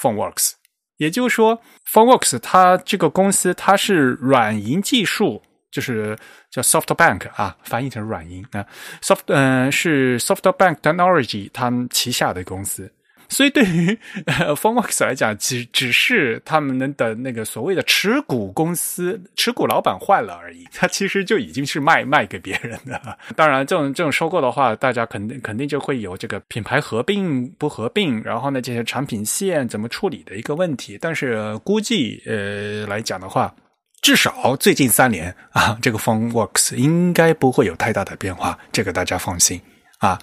[0.00, 0.52] PhoneWorks，
[0.98, 1.60] 也就是说
[1.92, 5.42] ，PhoneWorks 它这个公司它是软银技术，
[5.76, 6.16] 就是
[6.50, 8.64] 叫 SoftBank 啊，翻译成软银啊
[9.02, 12.90] ，Soft 嗯、是 SoftBank Technology 他们旗下的公司。
[13.28, 23.18] 所以，对于呃 PhoneWorks 来讲，只只是他们的那个所谓的持股公司、持股老板换了而已， 它其实就已经是卖卖给别人的。
[23.34, 30.96] 当然，这种这种收购的话，大家肯定肯定就会有这个品牌合并不合并，然后呢，这些产品线怎么处理的一个问题。
[31.00, 33.52] 但是估计呃来讲的话，
[34.00, 39.60] 至少最近三年啊， 这个 PhoneWorks 应该不会有太大的变化，这个大家放心。
[39.98, 40.18] 啊，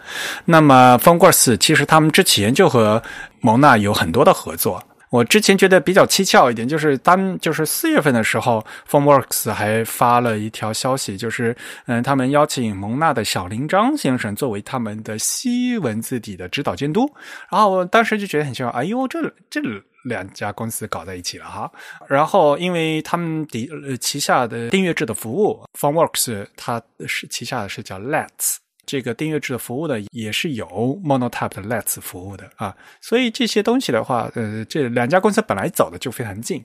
[0.46, 3.02] 那么 PhoneWorks 其实他们之前就和
[3.42, 4.84] 蒙娜有很多的合作。
[5.14, 17.08] 我之前觉得比较蹊跷一点，就是当就是四月份的时候，Formworks 还发了一条消息，就是嗯，他们邀请蒙纳的小林章先生作为他们的西文字体的指导监督。
[17.52, 19.22] 然后我当时就觉得很奇怪，哎呦，这
[19.52, 19.62] 这
[20.06, 21.72] 两家公司搞在一起了哈。
[22.08, 28.56] 然后因为他们底呃旗下的订阅制的服务，Formworks 它是旗下的是叫 Let's。
[28.86, 30.68] 这个订阅制的服务的也是有
[31.04, 36.64] Monotype 的 Let's 服务的啊，所以这些东西的话，呃，这两家公司本来走的就非常近。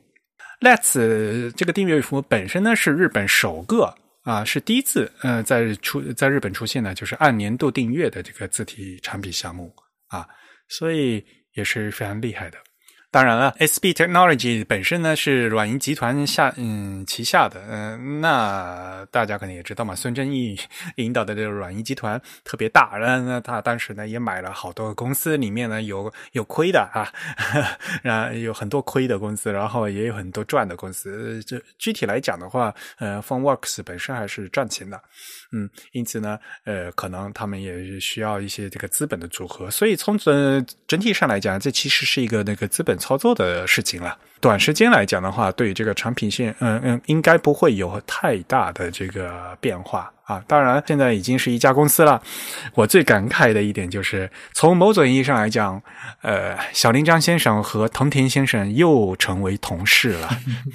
[0.60, 9.72] Let's 这个订阅服务本身呢是日本首个啊，是第一次呃在出在日本出现的，就是按年度订阅的这个字体产品项目
[10.08, 10.26] 啊，
[10.68, 12.58] 所以也是非常厉害的。
[13.10, 20.60] 当然了，SB Technology 本身呢是软银集团下嗯旗下的，嗯，那大家可能也知道嘛，孙正义
[20.94, 27.08] 领导的这个软银集团特别大，然后呢，他当时呢也买了好多公司，里面呢有有亏的啊，
[28.04, 31.42] 然后有很多亏的公司，然后也有很多赚的公司。
[31.44, 35.00] 这具体来讲的话，呃，PhoneWorks 本身还是赚钱的，
[35.52, 42.98] 嗯，因此呢，呃，可能他们也需要一些这个资本的组合，所以从整整体上来讲，这其实是一个那个资本。
[42.98, 44.18] 操作的事情了。
[44.40, 50.40] 短时间来讲的话，对于这个产品线，嗯嗯，应该不会有太大的这个变化啊。
[50.46, 52.22] 当然，现在已经是一家公司了。
[52.74, 55.82] 我最感慨的一点就是，从某种意义上来讲，
[56.22, 60.28] 呃，小林章先生和藤田先生又成为同事了。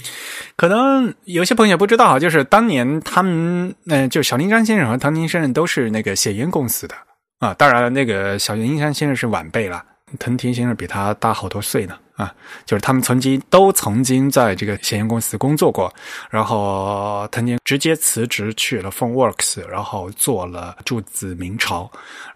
[0.58, 6.96] 可能有些朋友不知道，就是当年他们，嗯，就小林章先生和藤田先生都是那个写烟公司的
[7.40, 7.54] 啊。
[7.54, 9.82] 当然，那个小林章先生是晚辈了。
[10.20, 12.34] 藤田先生比他大好多岁呢，啊，
[12.66, 15.94] 就是他们曾经都曾经在这个显影公司工作过，
[16.30, 21.92] 然后藤田直接辞职去了 PhoneWorks，然后做了柱子明朝。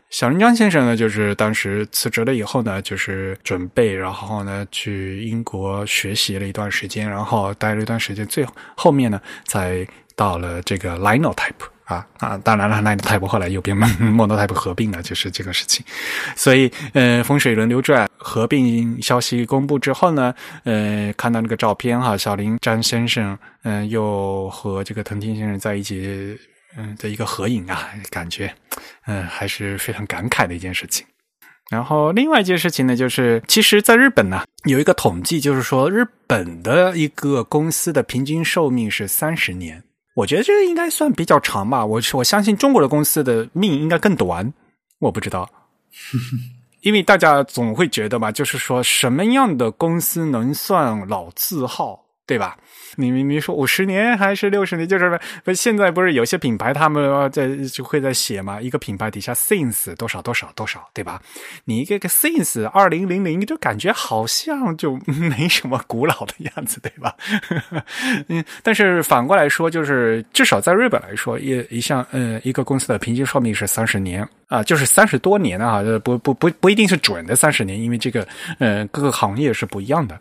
[0.09, 9.85] 小林章先生呢，就是当时辞职了以后呢，就是准备，然后呢去英国学习了一段时间，然后待了一段时间，最后面呢才
[10.15, 11.76] 到了这个 Linotype。
[11.87, 12.37] 啊啊！
[12.43, 15.85] 当然了，那泰博后来又跟 莫诺泰博合并了，就是这个事情。
[16.35, 26.37] 所以，呃，风水轮流转，合并消息公布之后呢，呃，看到那个照片哈，小林张先生，嗯，又和这个藤田先生在一起，
[26.77, 28.53] 嗯的一个合影啊，感觉，
[29.05, 31.05] 嗯，还是非常感慨的一件事情。
[31.69, 39.83] 然后，另外一件事情呢，就是其实在日本呢，有一个统计，就是说日本的一个公司的平均寿命是三十年。
[40.17, 44.51] 我觉得这个应该算比较长吧，我我相信中国的公司的命应该更短，
[44.97, 45.47] 我不知道，
[46.81, 52.55] 因为大家总会觉得吧，就是说什么样的公司能算老字号，对吧？
[52.99, 61.21] 你明明说五十年还是六十年，就是不现在不是有些品牌他们在就会在写嘛，一个品牌底下 since 多少多少多少，对吧？
[61.65, 67.15] 你一个个 since 二零零零，就感觉好像就没什么古老的样子，对吧？
[68.29, 78.27] 嗯，但是反过来说，就是至少在日本来说，一一项呃一个公司的平均寿命是三十年啊，就是三十多年啊，不不不不一定是准的三十年，因为这个
[78.59, 80.19] 呃各个行业是不一样的。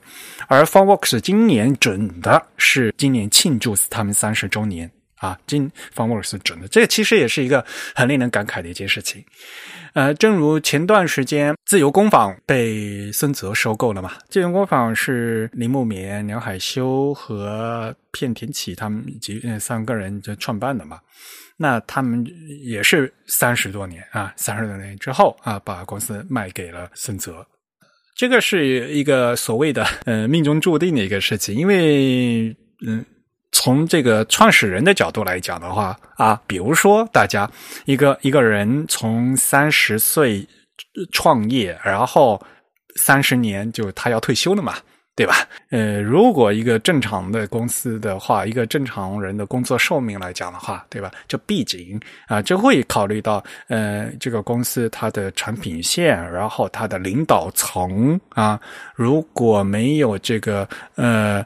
[0.49, 2.45] 而 FunWorks 今年准的。
[2.59, 5.39] 是今年庆祝他们三十周年啊！
[5.47, 9.25] 今 FunWorks 准的，这其实也是一个很令人感慨的一件事情。
[9.93, 20.99] 呃，正如前段时间自由工坊被孙泽收购了嘛，自由工坊是铃木棉、梁海修和片田启他们几三个人就创办的嘛。
[21.57, 22.25] 那他们
[22.63, 27.47] 也是三十多年啊，三十多年之后啊，把公司卖给了孙泽。
[28.15, 32.49] 这个是一个所谓的呃命中注定的一个事情，因为
[32.87, 33.05] 嗯，
[33.53, 37.51] 从这个创始人的角度来讲的话啊，比如说大家
[37.85, 40.47] 一个一个人从三十岁
[41.13, 42.43] 创业，然后
[42.97, 44.75] 三十年就他要退休了嘛，
[45.17, 45.35] 对吧？
[45.71, 51.11] 呃，如果一个正常的公司的话，一个正常人的工作寿命来讲的话，对吧？
[51.27, 51.99] 就毕竟
[52.29, 58.61] 啊，就会考虑到呃，这个公司它的产品线，然后它的领导层啊，
[58.95, 61.45] 如果没有这个呃。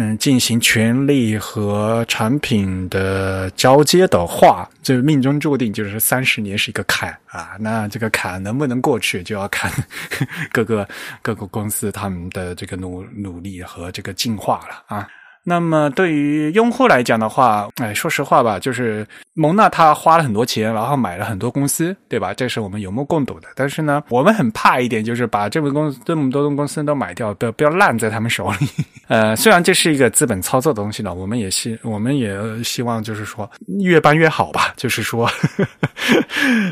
[0.00, 7.56] 嗯，进行权力和产品的交接的话，就命中注定就是三十年是一个坎啊。
[7.58, 9.72] 那这个坎能不能过去，就要看
[10.52, 10.88] 各个
[11.20, 15.08] 各个公司他们的这个努努力和这个进化了啊。
[15.48, 22.34] 那么对于用户来讲的话，哎，说实话吧，就是蒙娜他花了很多钱，然后买了很多公司，对吧？
[22.34, 23.48] 这是我们有目共睹的。
[23.56, 28.68] 但是呢，我们很怕一点，就是把这么公这么多的公司都买掉，不要不要烂在他们手里。
[29.08, 34.74] 呃，虽然这是一个资本操作的东西呢，我们也希我们也希望就是说越办越好吧。
[34.76, 35.26] 就是说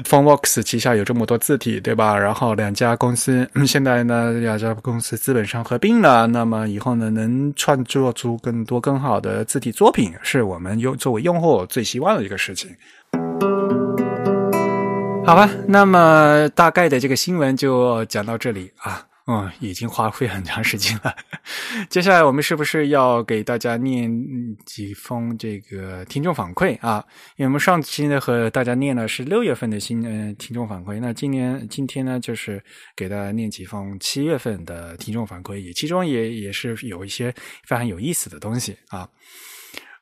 [0.05, 2.15] f o n w o x 旗下有这么多字体，对吧？
[2.15, 12.71] 然后两家公司现在呢，两家公司资本上合并了，那么以后呢，能创作出更多更好的字体作品，是我们用作为用户最希望的一个事情。
[15.25, 19.07] 好吧，那么大概的这个新闻就讲到这里啊。
[19.29, 21.17] 嗯，已经花费很长时间了。
[21.91, 24.09] 接下来我们是不是要给大家念
[24.65, 27.05] 几封这个听众反馈啊？
[27.37, 32.63] 因为我们上期呢和大家念了是六月份的新呃听众反馈，那今年今天呢就是
[32.95, 37.33] 给大家念几封七月份的听众反馈，也其中也也是有一些
[37.65, 39.09] 非常有意思的东西啊。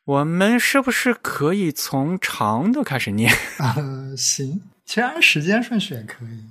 [0.04, 3.32] 我们是不是可以从长的开始念？
[3.56, 3.74] 啊，
[4.18, 6.44] 行，其实按时间顺序也可以。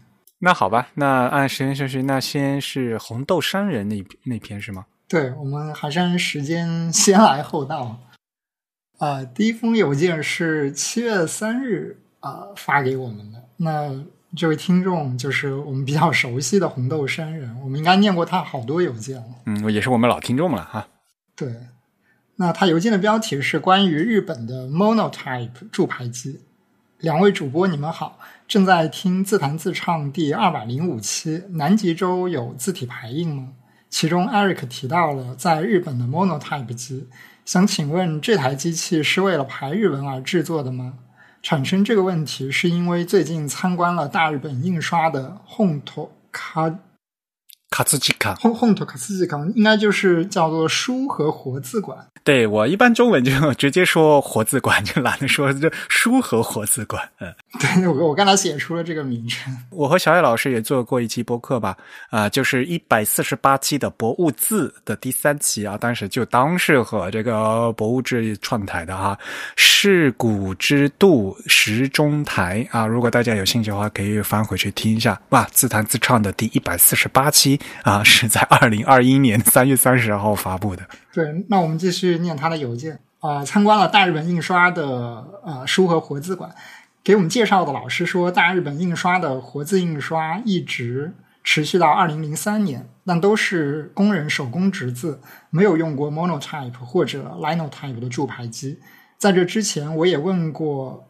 [0.46, 4.86] 那好吧，那按时间顺序，那先是红豆商人那那篇是吗？
[5.08, 7.98] 对，我们还是按时间先来后到。
[8.98, 13.42] 啊，第一封邮件是七月三日啊发给我们的。
[13.56, 14.04] 那
[14.36, 19.36] 这位听众就是我们比较熟悉的红豆商人，我们应该念过他好多邮件了。
[19.46, 20.90] 嗯，也是我们老听众了哈。
[21.38, 21.56] 对，
[22.36, 26.42] 那他邮件的标题是关于日本的 Monotype 铸牌机。
[27.00, 28.20] 两位主播，你们好。
[28.48, 31.44] 正在听自弹自唱第二百零五期。
[31.50, 33.50] 南极洲有字体排印吗？
[33.90, 37.08] 其中 Eric 提到了在日本的 Monotype 机，
[37.46, 40.96] 想请问这台机器是为了排日文而制作的吗？
[41.42, 46.80] 产生这个问题是因为最近参观了大日本印刷的 Honto 卡
[47.70, 52.08] 卡兹基卡，Honto 卡兹基卡应该就是叫做书和活字馆。
[52.24, 57.10] 对我一般中文就 直接说活字馆，就懒得说这书和活字馆。
[57.20, 59.54] 嗯，对我我刚才写出了这个名称。
[59.70, 61.76] 我和小野老师也做过一期播客吧，
[62.10, 69.18] 啊，就是一百四十八期的博物志的第三期啊，当时就当是和这个博物志串台的哈，
[69.58, 75.20] 世古之度时中台啊，如果大家有兴趣的话，可以翻回去听一下。
[75.30, 80.84] 哇，自弹自唱的第一百四十八期啊，是在二零二一年三月三十号发布的。
[81.14, 83.46] 对，那我们继续念他的邮件啊。
[83.46, 86.50] 参观了大日本印刷的呃书和活字馆，
[87.04, 98.80] 给我们介绍的老师说，大日本印刷的活字印刷一直持续到二零零三年，但都是工人手工直字，没有用过 Monotype 或者 Linotype 的铸牌机。
[99.20, 101.08] 在这之前，我也问过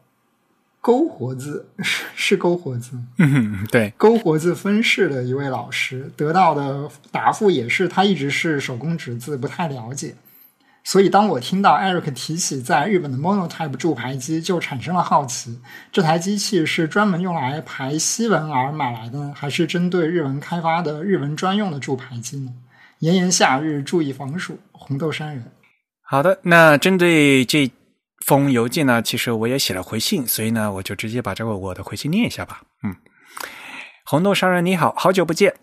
[0.86, 10.14] 勾活字 是是勾活字，嗯，对，勾活字分式的一位老师得到的答复也是，他一直是手工直字，不太了解。
[10.84, 15.58] 所以，当我听到 Eric 提起在日本的 Monotype 铸牌机，就产生了好奇：
[15.90, 22.52] 这台机器是专门用来排西文而买来的，还是针对日文开发的日文专用的铸牌机呢？
[22.98, 24.58] 炎炎夏日，注意防暑。
[24.72, 25.44] 红豆杉人，
[26.02, 27.70] 好的，那针对这。
[28.24, 32.62] 封邮件呢，其实我也写了回信，所以呢，我就直接把这个我的回信念一下吧。
[32.82, 32.96] 嗯，
[34.04, 35.54] 红豆商人你好，好久不见。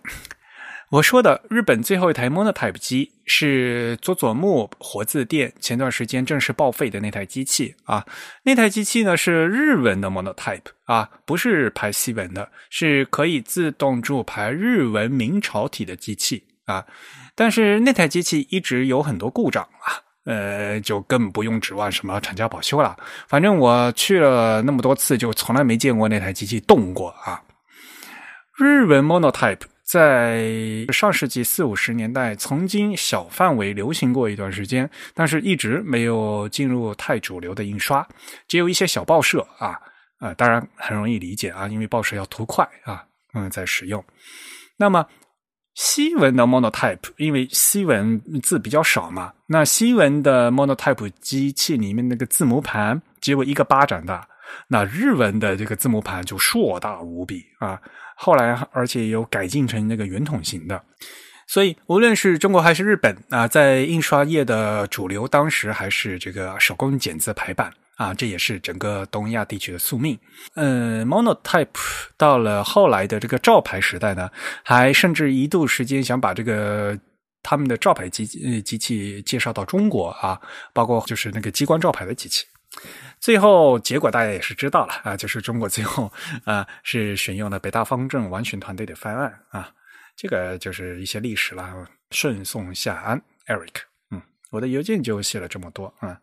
[0.92, 8.06] 我说的日本最后一台 Monotype 机是佐佐木活字店前段时间正式报废的那台机器啊。
[8.44, 16.86] 那台机器呢是日文的 Monotype 啊，不是排西文的，是可以自动铸排日文明朝体的机器啊。
[17.36, 20.11] 但是那台机器一直有很多故障啊。
[20.26, 22.96] 呃，就更不用指望什么厂家保修了。
[23.28, 27.42] 反正我去了那么多次，就从来没见过那台机器动过啊。
[28.58, 38.08] 日文 Monotype 在上世纪四五十年代曾经小范围流行过一段时间，但是一直没有进入太主流的印刷，
[38.48, 39.80] 只有一些小报社啊，
[40.20, 43.04] 呃，当然很容易理解啊，因为报社要图快啊，
[43.34, 44.04] 嗯，在使用。
[44.78, 45.06] 那么。
[45.74, 54.28] 西文的 Monotype，因为西文字比较少嘛，那西文的 Monotype 机器里面那个字母盘只有一个巴掌大，
[54.68, 57.80] 那日文的这个字母盘就硕大无比啊。
[58.16, 60.84] 后来而且有改进成那个圆筒形的，
[61.48, 67.74] 所以无论是中国还是日本啊，在印刷业的主流，当时还是这个手工剪字排版。
[68.02, 70.18] 啊，这也是整个东亚地区的宿命。
[70.56, 71.68] 嗯，monotype
[72.18, 74.28] 到了后来的这个照排时代呢，
[74.64, 76.98] 还甚至一度时间想把这个
[77.44, 80.42] 他们的照排机呃机器介绍到中国啊，
[80.74, 82.44] 包括就是那个激光照排的机器。
[83.20, 86.12] 最后结果大家也是知道了啊，就是中国最后
[86.44, 89.70] 啊是选用了北大方正完全团队的方案啊，
[90.16, 91.88] 这个就是一些历史了。
[92.10, 96.20] 顺送夏安，Eric，嗯，我的邮件就写了这么多啊。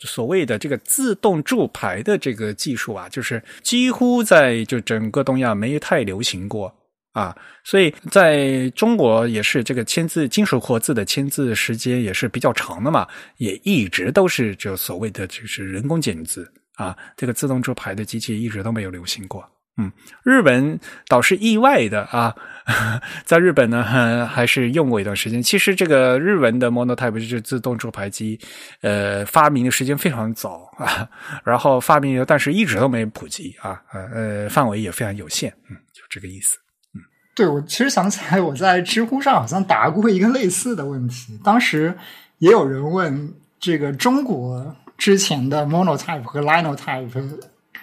[0.00, 6.74] 所谓的这个自动铸牌的这个技术啊，就是几乎在就整个东亚没太流行过。
[7.12, 13.04] 啊，所以在中国也是这个签字金属活字的签字时间也是比较长的嘛，
[13.38, 19.44] 也一直都是就所谓的就是人工剪字啊，这个自动铸牌的机器一直都没有流行过。
[19.76, 19.90] 嗯，
[20.22, 22.34] 日本倒是意外的啊，
[23.24, 23.82] 在日本呢
[24.30, 25.42] 还是用过一段时间。
[25.42, 28.38] 其实这个日文的 monotype 就是自动铸牌机，
[28.82, 31.08] 呃，发明的时间非常早啊，
[31.44, 35.50] 然后发明但是一直都没普及啊，呃，范围也非常有限。
[35.70, 36.58] 嗯，就这个意思。
[36.94, 37.00] 嗯
[37.34, 41.40] 对，我其实想起来，我在知乎上好像答过一个类似的问题。
[41.42, 41.96] 当时
[42.38, 47.08] 也有人问这个中国之前的 monotype 和 linotype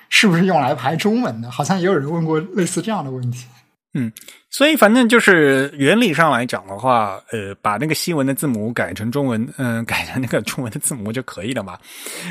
[0.09, 1.49] 是不是用来排中文的？
[1.51, 3.45] 好像也有人问过类似这样的问题。
[3.93, 4.11] 嗯，
[4.51, 11.79] 所以反正就是原理上来讲的话，呃，把那个西文的字母改成中文，嗯， 改成那个中文的字母就可以了嘛。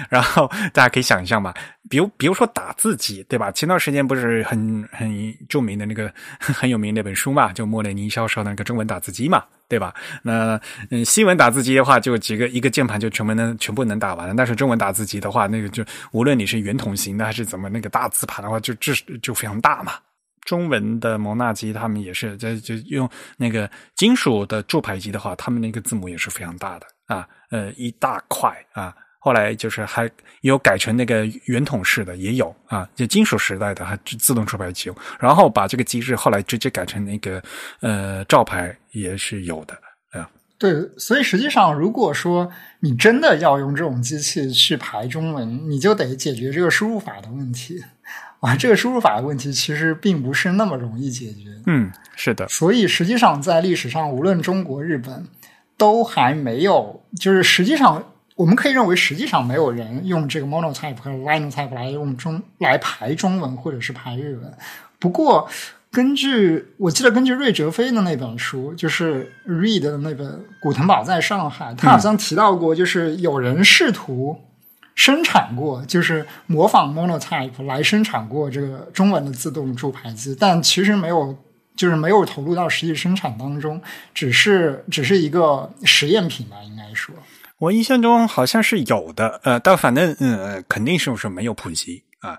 [0.09, 1.53] 然后大家可以想象嘛，
[1.91, 3.51] 比如比如说打字机，对吧？
[3.51, 9.95] 前段时间不是很很著名的那个 很有名那本书嘛，就莫雷尼销售那个中文打字机嘛，对吧？
[10.23, 10.61] 那
[10.91, 19.95] 嗯，西文打字机的话，就几个一个键盘就全部能全部能打完了，但是中文打字机的话，那个就无论你是圆筒型的还是怎么那个大字盘的话，就就就非常大嘛。
[20.43, 28.95] 中文的蒙纳机，他们也是在就用那个金属的铸牌机的话，他们那个字母也是非常大的啊，呃，一大块啊。
[29.27, 30.09] 后来就是还
[30.43, 37.43] 有改成那个圆筒式的也有啊，就金属时代的还自动出牌机，然后把这个机制后来直接改成那个
[37.81, 39.75] 呃照牌也是有的
[40.13, 40.31] 啊。
[40.57, 42.49] 对，所以实际上如果说
[42.79, 47.83] 你真的要用这种机器去排中文，你就得解决这个输入法的问题。
[48.39, 51.49] 啊，这个输入法的问题其实并不是那么容易解决。
[51.67, 52.47] 嗯，是的。
[52.47, 55.27] 所以实际上在历史上，无论中国、日本，
[55.77, 64.53] 都还没有，就是实际上我们可以认为，实际上没有人用这个 monotype 和 linotype 来用中来排中文或者是排日文。
[64.99, 65.49] 不过，
[65.91, 70.27] 根据我记得，根据瑞哲飞的那本书，就是 Read 的那本
[70.61, 74.39] 《古腾堡在上海》，他好像提到过，就是有人试图。
[74.95, 81.37] 生产过，就是模仿 monotype 来生产过这个中文的自动注排机，但其实没有，
[81.77, 83.79] 就是没有投入到实际生产当中，
[84.15, 87.15] 只是只是一个实验品吧，应该说。
[87.59, 92.39] 我印象中好像是有的，呃，但反正嗯，肯定是不是没有普及啊？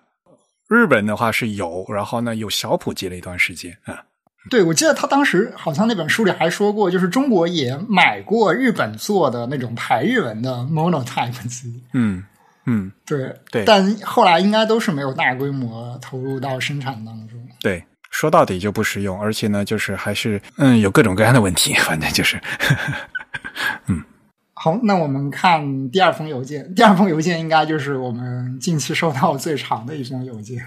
[0.67, 4.03] 日本的话是有，然后呢有小普及了一段时间啊。
[4.49, 12.23] 对，我记得他当时好像那本书里还说过，就是中国也买过日本做的那种排日文的 monotype 机，嗯。
[12.69, 17.39] 嗯，对对，但后来应该都是没有大规模投入到生产当中。
[17.61, 22.37] 对，说到底就不实用，而且呢，就是还是嗯有各种各样的问题，反正就是，
[23.87, 24.03] 嗯。
[24.67, 26.75] 好，那我们看第二封邮件。
[26.75, 30.61] 第二封邮件应该就是我们近期收到最长的一封邮件。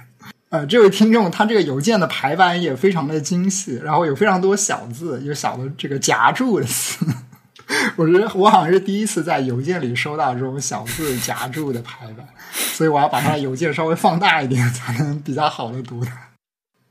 [0.48, 7.04] 呃，这位听众他这个邮件的排版也非常的精细，然后有非常多小字，有小的这个夹住的字。
[7.96, 16.29] 我觉得我好像是第一次在邮件里收到这种小字夹住的排版，所以我要把他的邮件稍微放大一点，才能比较好的读它。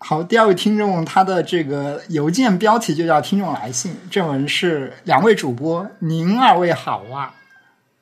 [0.02, 7.36] 好，第二位听众，他的这个邮件标题就叫“听众来信”，正文是两位主播，您二位好啊。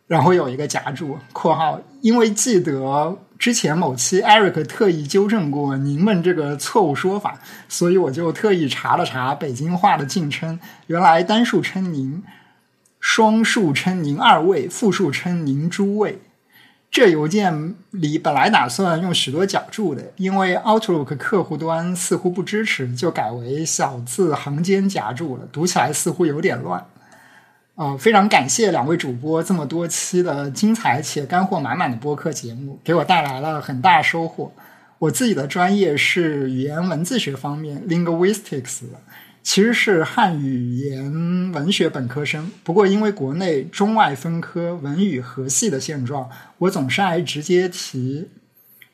[0.05, 12.23] 然后有一个夹住括号，因为记得之前某期 Eric 特意纠正过您们这个错误说法，所以我就特意查了查北京话的敬称，原来单数称您。
[12.99, 16.19] 双数称您二位，复数称您诸位。
[16.89, 26.85] 这邮件里本来打算用许多脚注的，因为 Outlook 客户端似乎不支持，就改为小字行间夹住了，读起来似乎有点乱。
[27.75, 34.51] 啊，非常感谢两位主播这么多期的精彩且干货满满的播客节目，给我带来了很大收获。
[34.97, 38.79] 我自己的专业是语言文字学方面 （linguistics）。
[39.47, 41.09] 其实是汉语言
[41.53, 48.27] 文学本科生，不过因为国内中外分科、文语合系的现状，我总是爱直接提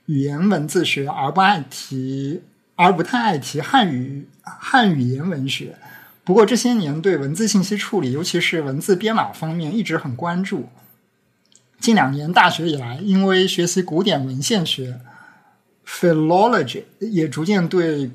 [0.05, 2.43] 语言文字学，而不爱提，
[2.75, 5.75] 而不太爱提汉语汉语言文学。
[6.23, 10.69] 不过这些年对文字信息处理，尤其是文字编码方面，一直很关注。
[11.79, 14.99] 近两年大学以来，因为学习古典文献学
[15.83, 18.11] （philology），也逐渐对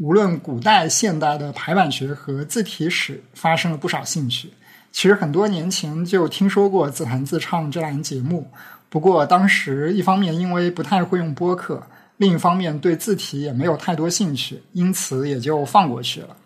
[0.00, 4.48] 无论古代、现代的排版学和字体史发生了不少兴趣。
[4.92, 8.48] 其实很多年前就听说过“自弹自唱”这档节目，
[8.88, 11.82] 不过当时一方面因为不太会用播客，
[12.16, 16.36] 另一方面对字体也没有太多兴趣，因此也就放过去了。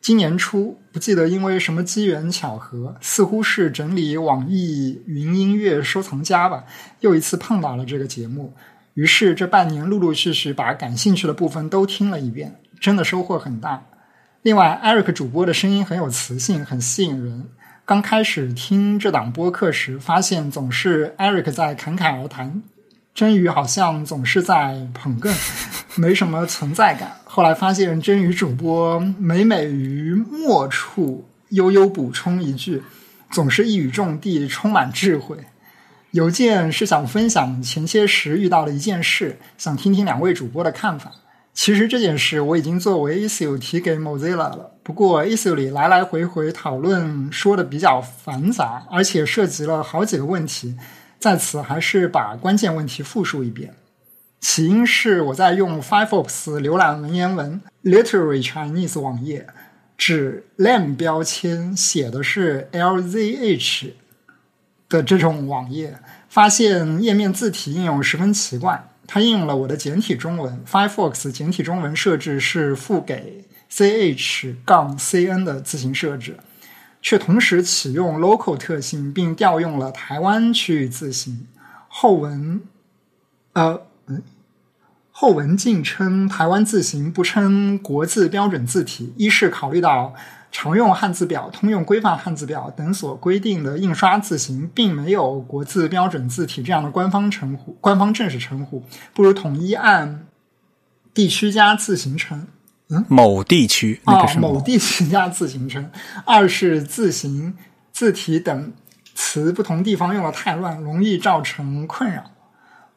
[0.00, 6.64] 今年初，不记得因为什么机缘巧合，似乎是整理网易云音乐收藏夹吧，
[7.00, 8.52] 又一次碰到了这个节目。
[8.94, 13.82] 于是这半年陆陆续续把感兴趣的部分都听了一遍，真的收获很大。
[14.42, 17.48] 另外，Eric 主播的声音很有磁性，很吸引人。
[17.84, 22.62] 刚开始听这档播客时，发现总是 Eric 在侃侃而谈。
[23.14, 25.34] 真宇好像总是在捧哏，
[25.94, 27.16] 没什么存在感。
[27.24, 32.82] 后来发现真宇主播每每于末处悠悠补充一句，
[33.30, 35.38] 总是一语中的，充满智慧。
[36.10, 41.10] 邮件是想分享前些时遇到的一件事，想听听两位主播的看法。
[41.56, 50.76] 其实这件事我已经作为 issue 提给 Mozilla 了，不过 issue 里来来回回讨论说的比较繁杂，而且涉及了好几个问题。
[51.18, 53.74] 在此，还是把关键问题复述一遍。
[54.38, 59.46] 起因是我在用 Firefox 浏览文言文 Literary Chinese 网页，
[59.96, 63.92] 指 lam 标签写的是 lzh
[64.90, 65.98] 的这种网页，
[66.28, 68.90] 发现页面字体应用十分奇怪。
[69.06, 76.36] 它应用了我的简体中文，Firefox 简体中文设置是附给 ch 杠 cn 的字形设置。
[77.02, 81.46] 却同时启用 local 特性，并调用了台湾区域字形
[81.86, 82.60] 后文，
[83.52, 83.82] 呃，
[85.12, 89.14] 后文竟称台湾字形，不称国字标准字体。
[89.16, 90.14] 一是考虑到
[90.50, 98.82] 常用汉字表、通用规范汉字表等所规定的印刷字形，并没有国字标准字体这样的官方称呼、官方正式称呼，
[99.12, 100.26] 不如统一按
[101.12, 102.46] 地区加字形称。
[102.88, 105.90] 嗯，某地区那个是某地区加字形称。
[106.24, 107.56] 二是字形、
[107.92, 108.72] 字体等
[109.14, 112.22] 词不同地方用的太乱，容易造成困扰。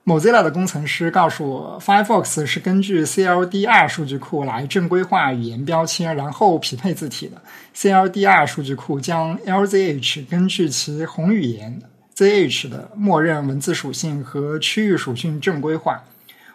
[0.09, 7.39] Mozilla 的工程师告诉我，Firefox 是根据 CLDR 数据库来正规化语言标签，然后匹配字体的。
[7.75, 11.79] CLDR 数据库将 LZH 根据其宏语言
[12.15, 16.01] ZH 的默认文字属性和区域属性正规化。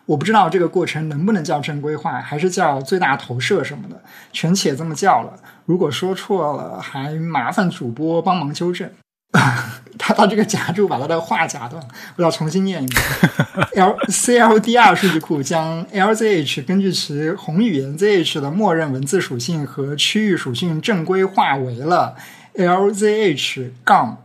[0.06, 4.02] 我不知道这个过程能不能叫正规化，还是叫最大投射什么的，
[4.32, 5.32] 全且这么叫了。
[5.64, 8.90] 如果说错了，还麻烦主播帮忙纠正。
[9.98, 11.82] 他他这个夹住把他的话夹断，
[12.16, 13.02] 我要重新念一遍。
[13.84, 22.16] L C L D R 数据库将 L Z H 根据其宏语言 Z H 的默认文字属性和区域属性正规化为了
[22.54, 24.18] L Z H 杠。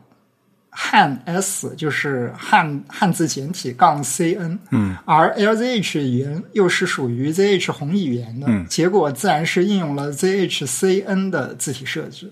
[0.72, 12.32] 汉 S 就是汉汉字简体杠 CN，嗯，而 LZH 语言又是属于 ZH 宏语言的，结果自然是应用了 ZHCN 的字体设置。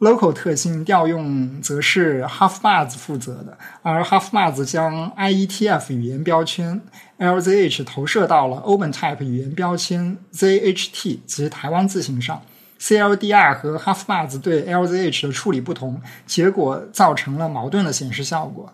[0.00, 6.82] Local 特性调用则是 Halfbars 负责的，而 Halfbars 将 IETF 语言标签
[7.18, 12.42] LZH 投射到了 OpenType 语言标签 ZHT 及台湾字形上。
[12.80, 18.70] CLDR 和 Halfbars 对 LZH 的处理不同，结果造成了矛盾的显示效果。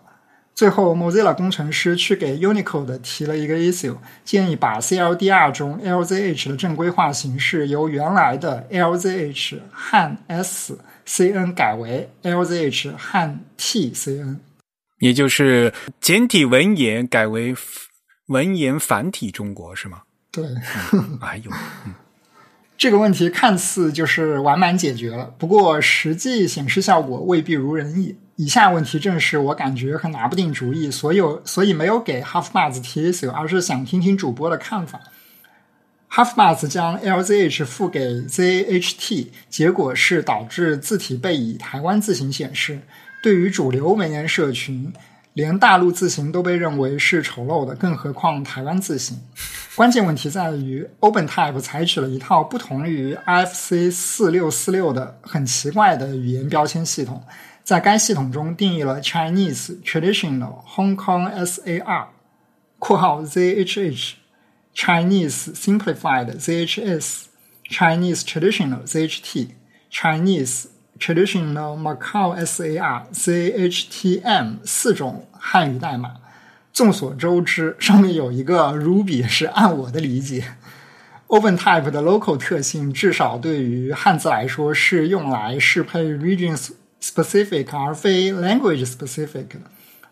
[0.53, 3.95] 最后，Mozilla 工程师去给 Unicode 提了一个 issue，
[4.25, 10.77] 建议把 CLDR 中 LZH 的正规化形式由原来的 LZH 汉 S
[11.11, 14.37] CN 改为 LZH 汉 T CN，
[14.99, 17.53] 也就是简体文言改为
[18.27, 20.03] 文言繁体中国，是吗？
[20.31, 20.45] 对，
[21.19, 21.51] 还有。
[22.77, 28.15] 这个问题看似就是完满解决了，不过实际显示效果未必如人意。
[28.37, 35.01] 以下问题正是我感觉很拿不定主意，所有所以没有给 Halfbars 提 issue，而是想听听主播的看法。
[36.13, 42.81] Halfbars 将 LZH 付给 ZHT，结果是导致字体被以台湾字形显示。
[43.23, 44.93] 对于主流文言社群。
[45.33, 49.17] 连大陆字形都被认为是丑陋的，更何况台湾字形？
[49.77, 57.23] 关键问题在于，OpenType 采取了一套不同于 IFC 四六四六的很奇怪的语言标签系统，
[57.63, 62.07] 在该系统中定义了 Chinese Traditional Hong Kong SAR（
[62.77, 64.15] 括号 ZHH）、
[64.73, 67.25] Chinese Simplified ZHS、
[67.63, 69.49] Chinese Traditional ZHT、
[69.89, 70.67] Chinese。
[70.99, 76.17] Traditional Macau SAR CHTM 四种汉语代码，
[76.71, 80.43] 众所周知，上面有一个 Ruby 是按我的理解
[81.27, 86.55] OpenType 的 local 特性至少对于汉字来说是用来适配 region
[87.01, 89.61] specific 而非 language specific 的。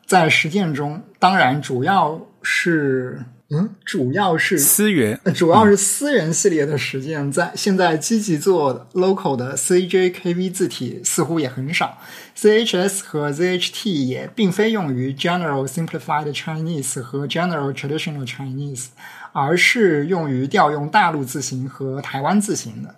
[0.07, 7.31] 在实践中，当然主要是嗯，主要是思源，主要是私人系列的实践。
[7.31, 11.97] 在现在积极做 local 的 CJKV 字体似乎也很少
[12.37, 18.89] ，CHS 和 ZHT 也并非用于 General Simplified Chinese 和 General Traditional Chinese，
[19.33, 22.95] 而是用于调用大陆字形和台湾字形的。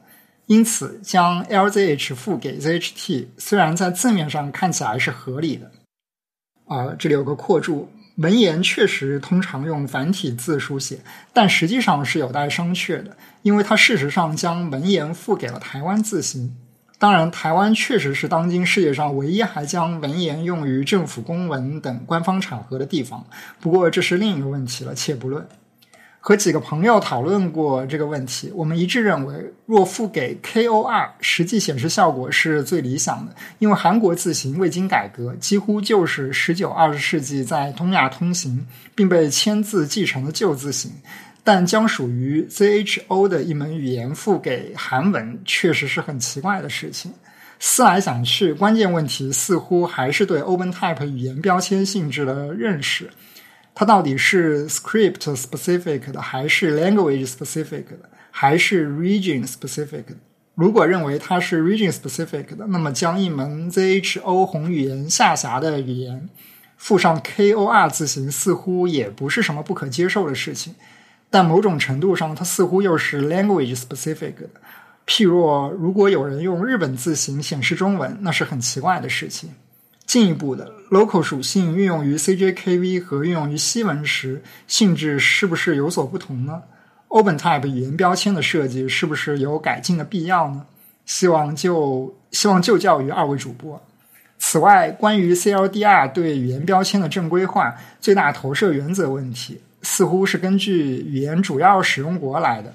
[0.47, 5.72] 因此，将 LZH 赋给 ZHT，虽然在字面上看起来是合理的。
[6.66, 10.99] 啊，这里有个括注，文言确实通常用繁体字书写，
[11.34, 16.55] 但实际上是有待商榷的，因为它事实上将文言赋给了台湾字形。
[16.99, 23.26] 当然，台湾确实是当今世界上唯一还将文言用于政府公文等官方场合的地方。
[23.59, 25.47] 不过，这是另一个问题了，且不论。
[26.24, 29.34] 和几个朋友讨论过这个问题，我们一致认为，
[29.65, 33.36] 若付给 KOR，实际显示效果是最理想的。
[33.57, 40.91] 因为韩国字形未经改革，几乎就是十九、二十世纪在东亚通行并被签字继承的旧字形。
[41.43, 47.11] 但将属于 ZHO 的一门语言付给韩文，确实是很奇怪的事情。
[47.59, 53.09] 思来想去，关键问题似乎还是对 OpenType 语言标签性质的认识。
[53.74, 60.15] 它到底是 script specific 的，还是 language specific 的，还是 region specific 的？
[60.55, 66.30] 如果认为它是 region specific 的，那么将一门 ZHO 红语言下辖的语言
[66.78, 70.76] 附上 KOR 字形，似乎也不是什么不可接受的事情。
[71.30, 74.49] 但某种程度上，它似乎又是 language specific 的。
[75.07, 79.51] 譬若，如果有人用日本字形显示中文，那是很奇怪的事情。
[80.12, 86.64] 进一步的，local 属性运用于 CJKV 和运用于西文时，性质是不是有所不同呢
[87.07, 90.66] ？OpenType 语言标签的设计是不是有改进的必要呢？
[91.05, 93.82] 希望就希望就教于二位主播。
[94.38, 102.74] 此外，关于 CLDR 对语言标签的正规化、最大投射原则问题，似乎是根据语言主要使用国来的。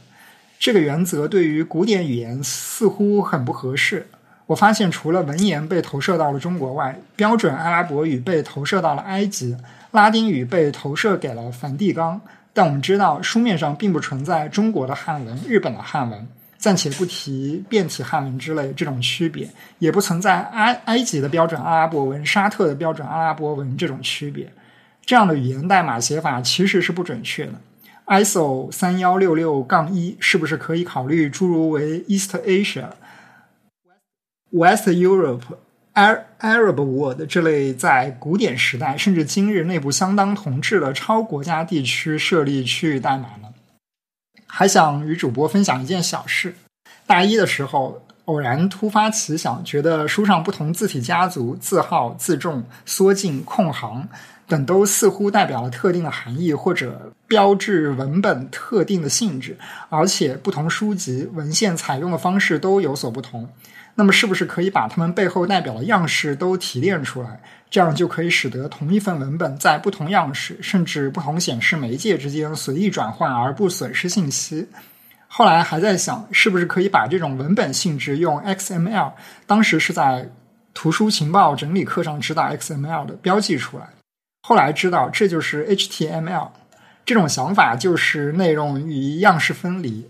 [0.58, 4.06] 这个原则对于古典语言似乎很不合适。
[4.46, 9.56] 我发现，除了文言被投射到了中国外，标准阿拉伯语被投射到了埃及，
[9.90, 12.20] 拉丁语被投射给了梵蒂冈。
[12.52, 16.26] 但我们知道，书面上并不存在中国的汉文、日本的汉文，
[16.56, 24.48] 暂且不提变体汉文之类这种区别，也不存在埃埃及的标准阿拉伯文、沙特的标准阿拉伯文这种区别。
[25.04, 27.52] 这样的语言代码写法其实是不准确的。
[28.06, 32.86] ISO 三幺六六杠一是不是可以考虑诸如为 East Asia？
[34.56, 35.42] West Europe、
[35.92, 43.48] Arab World 这类在古典时代甚至今日内部相当同质的超国家地区设立区域代码呢？
[44.46, 46.54] 还想与主播分享一件小事：
[47.06, 54.08] 大一的时候偶然突发奇想，觉得书上不同字体家族、字号、字重、缩进、空行
[54.48, 59.58] 等都似乎代表了特定的含义，或者标志文本特定的性质，
[59.90, 63.46] 而且不同书籍文献采用的方式都有所不同。
[63.98, 67.40] 那么，是不是可以把它们背后代表的样式都提炼出来？
[67.68, 74.68] 这样就可以使得同一份文本在不同样式甚至不同显示媒介之间随意转换而不损失信息。
[75.26, 79.12] 后来还在想，是不是可以把这种文本性质用 XML，
[79.46, 80.30] 当时是在
[80.74, 83.88] 图书情报整理课上知道 XML 的标记出来。
[84.42, 86.50] 后来知道这就是 HTML。
[87.04, 90.08] 这种想法就是内容与样式分离。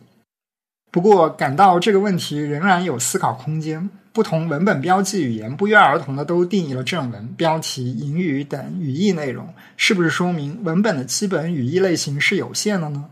[0.96, 3.90] 不过，感到这个问题仍然有思考空间。
[4.14, 13.04] 不同文本标记语言不约而同的都定义了正文、标题、引语等语义内容，是不是说明文本的基本语义类型是有限的呢？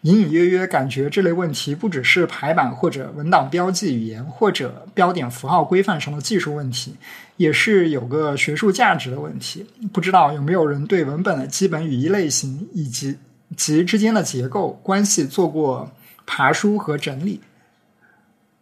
[0.00, 6.96] 隐隐约约感觉这类问题不只是排版或者文档标记语言或者标点符号规范上的技术问题，
[7.36, 9.64] 也是有个学术价值的问题。
[9.92, 13.16] 不知道有没有人对文本的基本语义类型以及
[13.56, 15.88] 及之间的结构关系做过？
[16.28, 17.40] 爬书和整理，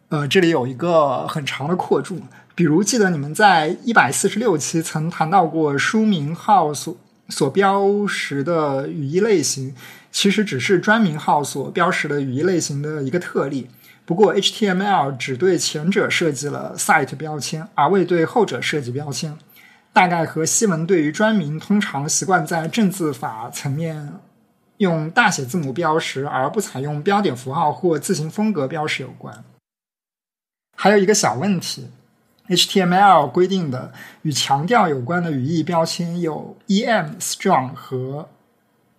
[0.07, 2.21] 呃，这里有一个很长的扩注。
[2.55, 6.95] 比如，记得你们在一百四十六期曾谈到过书名号所
[7.27, 9.75] 所标识的语义类型，
[10.09, 13.69] 其实只是专名号所标识的语义类型的一个特例。
[14.05, 19.37] 不过，HTML 只对前者设计了 site 标签，而未对后者设计标签，
[19.91, 24.13] 大概和西文对于专名通常习惯在正字法层面。
[24.77, 29.43] 用大写字母标识而不采用标点符号或字形风格标识有关。
[30.75, 31.89] 还有一个小问题
[32.47, 38.29] ，HTML 规定的与强调有关的语义标签有 em、strong 和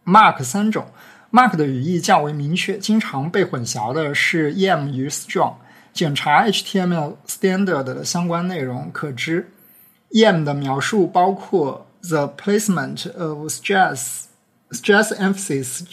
[0.05, 0.87] mark 三种。
[1.31, 5.55] Mark 的语义较为明确，经常被混淆的是 em 与 strong。
[5.93, 9.51] 检查 HTML standard 的相关内容，可知
[10.12, 14.24] em 的描述包括 the placement of stress
[14.72, 15.84] stress emphasis。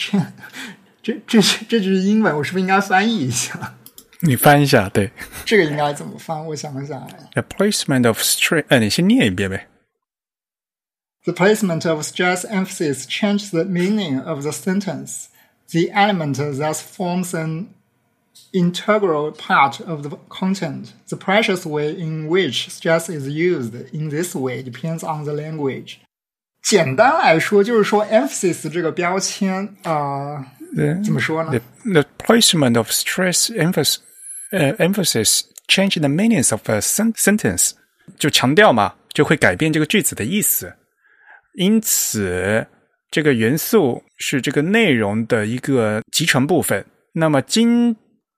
[1.03, 3.77] 这这这句英文，我是不是应该翻译一下？
[4.21, 5.11] 你翻一下，对。
[5.47, 6.47] 这个应该怎么翻？
[6.47, 7.09] 我想一想。
[7.33, 9.69] The placement of stress，哎，你先念一遍呗。
[11.25, 15.27] The placement of stress emphasis changes the meaning of the sentence.
[15.69, 17.69] The element thus forms an
[18.53, 20.93] integral part of the content.
[21.09, 26.01] The precise way in which stress is used in this way depends on the language.
[26.66, 30.44] 简单来说，就是说 emphasis 这个标签啊，
[30.76, 31.52] 呃，怎么说呢
[31.84, 33.98] ？The, the placement of stress emphasis
[34.52, 37.74] 呃、uh, emphasis change the meanings of a sentence，
[38.18, 40.74] 就强调嘛，就会改变这个句子的意思。
[41.54, 42.66] 因此，
[43.12, 46.84] 这个元素是这个内容的一个集成部分。
[47.14, 47.96] 那么，精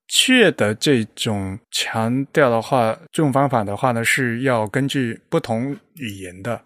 [0.10, 6.62] 确的这种强调的话，这种方法的话呢，是要根据不同语言的，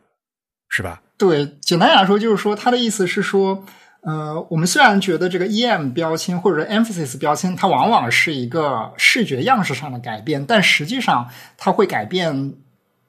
[0.70, 1.00] 是吧？
[1.22, 3.64] 对，简单来说就是说，他的意思是说，
[4.02, 12.54] 呃，我们虽然觉得这个 em 标签或者 emphasis 标签，它往往是一个视觉样式上的改变，但实际上它会改变。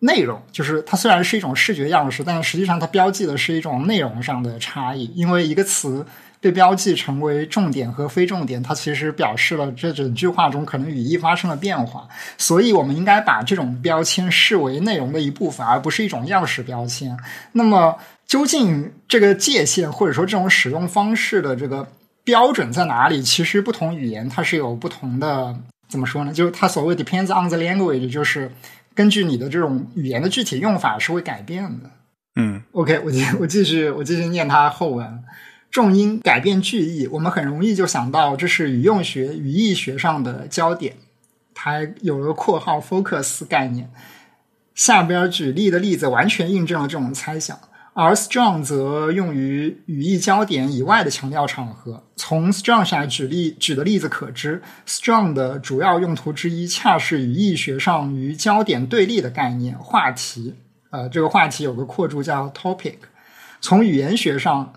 [0.04, 5.04] 内容就是它虽然是一种视觉样式，但实际上它标记的是一种内容上的差异。
[5.14, 6.04] 因为一个词
[6.43, 12.07] 被标记成为重点和非重点，它其实表示了这整句话中可能语义发生了变化。
[12.36, 17.16] 所以我们应该把这种标签视为内容的一部分，而不是一种样式标签。
[17.53, 21.88] 那么，究竟这个界限或者说这种使用方式的这个
[22.24, 23.22] 标准在哪里？
[23.22, 25.57] 其实不同语言它是有不同的，
[25.88, 26.32] 怎么说呢？
[26.32, 28.51] 就是它所谓 depends on the language，就是。
[28.95, 31.90] 根据你的这种语言的具体用法是会改变的。
[32.36, 35.24] 嗯，OK，我继我继续我继续念它后文。
[35.72, 40.94] 重音改变句意，我们很容易就想到这是语用学、语义学上的焦点。
[41.54, 43.90] 它有了括号 focus 概念。
[44.74, 47.58] 下边举例的例子完全印证了这种猜想。
[47.94, 52.02] 而 strong 则用于语义焦点以外的强调场合。
[52.16, 60.54] 从 strong 下举例举的例子可知，strong 的主要用途之一，恰是语义学上与焦点对立的概念——话题。
[60.90, 62.96] 呃，这个话题有个括注叫 topic。
[63.60, 64.72] 从语言学上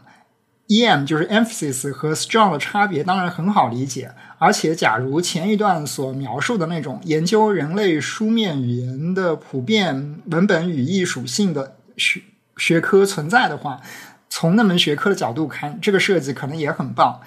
[0.67, 4.11] ，em 就是 emphasis 和 strong 的差别当然很好理解。
[4.37, 12.21] 而且，假如前一段所描述的那种研究人类书面语言的普遍文本语义属性的学。
[12.57, 13.81] 学科存在的话，
[14.29, 17.19] 从那门学科的角度看，这个设计可能也很棒，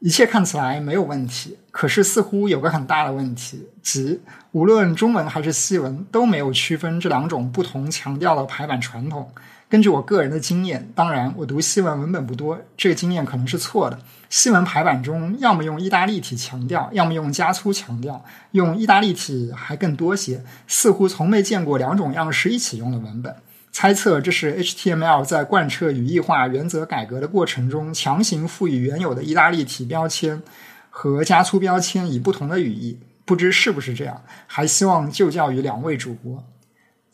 [0.00, 1.56] 一切看起来没有问题。
[1.70, 4.20] 可是似乎有个很大的问题，即
[4.52, 9.32] 无论中文还是西文都没有区分这两种不同强调的排版传统。
[9.74, 13.98] 根据我个人的经验，当然我读西文文本不多，这个经验可能是错的。
[14.30, 20.44] 西文排版中，要么用意大利体强调，要么用加粗强调，用意大利体还更多些。
[20.68, 23.34] 似乎从没见过两种样式一起用的文本。
[23.72, 30.40] 猜测这是 HTML 在贯彻语义化原则改革的过程中，强行赋予原有的意大利体标签
[30.88, 33.00] 和加粗标签以不同的语义。
[33.24, 34.22] 不知是不是这样？
[34.46, 36.44] 还希望就教于两位主播。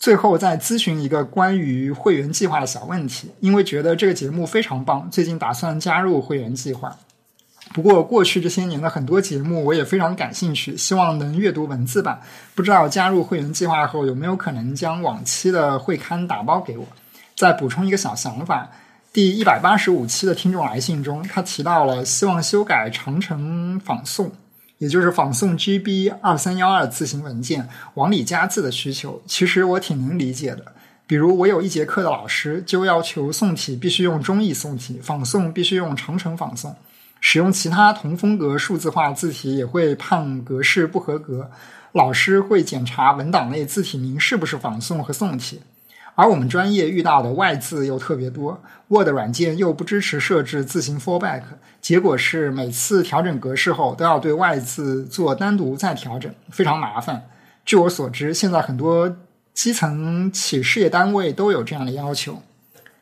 [0.00, 6.96] 最后再咨询一个关于会员计划的小问题，因为觉得这个节目非常棒，最近打算加入会员计划。
[7.74, 12.18] 不过，过去这些年的很多节目我也非常感兴趣，希望能阅读文字版。
[12.54, 16.86] 不知道加入会员计划后有没有可能将往期的会刊打包给我？
[17.36, 18.70] 再补充一个小想法：
[19.12, 24.32] 第一百八十五期的听众来信中，他提到了希望修改长城仿宋，
[24.80, 29.22] 也就是仿宋 GB 二三幺二字形文件往里加字的需求。
[29.26, 30.64] 其实我挺能理解的。
[31.06, 36.74] 比如，我有一节课的老师就要求宋体必须用中译宋体，仿宋必须用长城仿宋。
[37.20, 41.50] 使用其他同风格数字化字体也会判格式不合格，
[41.92, 45.60] 老师会检查文档内字体名是不是仿宋和宋体。
[46.20, 51.40] 而我们专业遇到的外字又特别多，Word 软件又不支持设置字形 fallback，
[51.80, 57.22] 结果是每次调整格式后都要对外字做单独再调整，非常麻烦。
[57.64, 59.16] 据我所知，现在很多
[59.54, 62.42] 基层企事业单位都有这样的要求。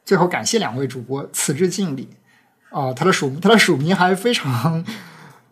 [0.04, 2.10] 最后，感谢两位主播，此致敬礼。
[2.70, 4.84] 啊，他的署名他的署名还非常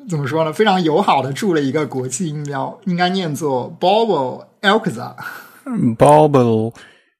[0.08, 0.52] 怎么说呢？
[0.52, 5.16] 非常友好的注了一个国际音标，应该念作 bobo alkza
[5.64, 6.72] 嗯 bobo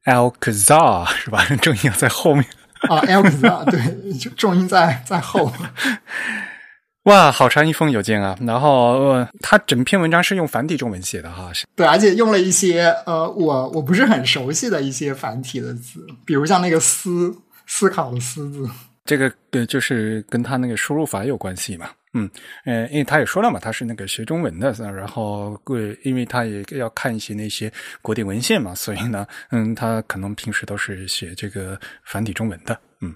[0.07, 1.45] Alcazar 是吧？
[1.61, 2.45] 重音要在后面
[2.89, 5.53] 啊，Alcazar 对，重音在在后。
[7.05, 8.37] 哇，好长一封邮件啊！
[8.41, 17.37] 然后他整篇文章是用繁体中文写的哈，对，而且用了一些呃，我我不是很熟悉的一些繁体的字，比如像那个思
[17.67, 18.69] 思考的思字。
[19.07, 21.91] 这个呃，就是跟他那个输入法有关系嘛。
[22.13, 22.31] 嗯，
[22.65, 25.61] 呃，因为他也说了嘛，他是那个学中文的，然后，
[26.03, 32.79] 因为他也要看一些那些古典文献嘛，所以呢， 嗯，他可能平时都是写这个繁体中文的。
[33.03, 33.15] 嗯，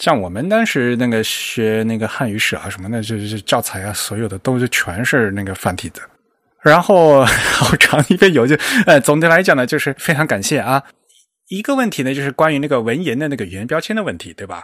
[0.00, 6.00] 像我们当时那个学那个汉语史啊什么的，就是教材啊，所有的都是全是那个繁体的。
[6.62, 8.54] 然后好长一篇有就，
[8.86, 10.80] 呃，总的来讲呢，就是非常感谢啊。
[11.48, 14.62] 一个问题呢，就是关于那个文言的那个语言标签的问题，对吧？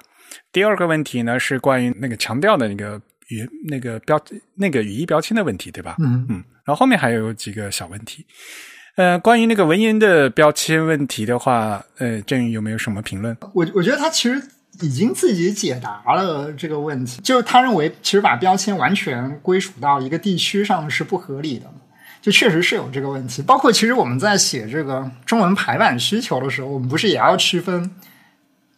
[0.52, 3.00] 第二个问题呢，是关于那个强调的那个。
[3.30, 4.18] 语那个标
[4.54, 5.96] 那个语义标签的问题，对吧？
[5.98, 8.24] 嗯嗯，然后后面还有几个小问题。
[8.96, 13.36] 呃，关于那个文言的标签问题的话，呃，郑宇有没有什么评论？
[13.52, 14.42] 我我觉得他其实
[14.80, 21.70] 已经自己解答了这个问题，就是他认为其实把标签完全归属到一个地区上是不合理的，
[22.22, 23.42] 就确实是有这个问题。
[23.42, 27.90] 包括其实我们在写这个中文排版需求的时候，我们不是也要区分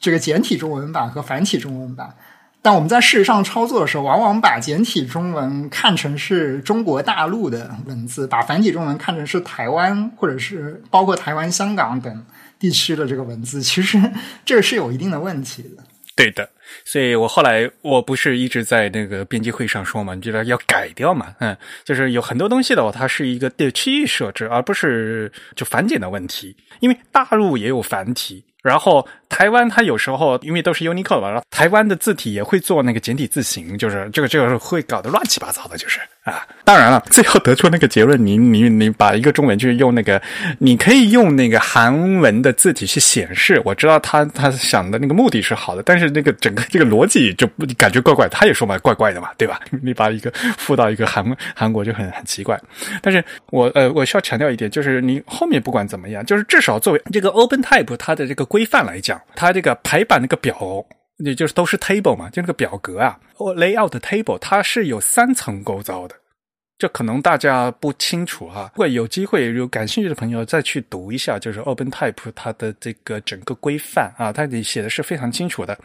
[0.01, 2.15] 这个简体中文版和繁体中文版？
[2.63, 12.27] 但我们在事实上操作的时候，往往把简体中文看成是中国大陆的文字，把繁体中文看成是台湾或者是包括台湾、香港等
[12.59, 13.63] 地区的这个文字。
[13.63, 13.99] 其实
[14.45, 15.83] 这是有一定的问题的。
[16.15, 16.51] 对的，
[16.85, 21.35] 所以我后来我不是一直在那个编辑会上说嘛，你觉得要改掉嘛？
[21.39, 26.55] 嗯，就是有很多东西的话，它是一个区域设置，而不是就繁简的问题。
[26.81, 28.45] 因为大陆也有繁体。
[28.63, 36.47] 然后台湾它有时候因为都是 Unicode 嘛，然后台湾的字体也会做那个简体字形，就是这个这个会搞得乱七八糟的，就是啊。
[36.65, 40.21] 当然了，最后得出那个结论，你 你你把一个中文就是用那个，
[40.59, 43.61] 你可以用那个韩文的字体去显示。
[43.65, 48.29] 我知道他他想的那个目的是好的，但是那个整个这个逻辑就感觉怪怪。
[48.29, 49.61] 他也说嘛，怪怪的嘛，对吧？
[49.83, 51.25] 你把一个附到一个韩
[51.55, 52.61] 韩国就很很奇怪。
[53.03, 60.85] 但是我呃我需要强调一点，就是你后面不管怎么样，就是至少作为这个 Open Type 它的这个规范来讲，它这个排版那个表，
[61.19, 66.15] 也就是都是 table 嘛，就那个表格啊，layout table 它是有三层构造的。
[66.79, 75.79] 这可能大家不清楚哈，如果有机会有感兴趣的朋友再去读一下，就是 OpenType 它的这个整个规范啊，它里写的是非常清楚的。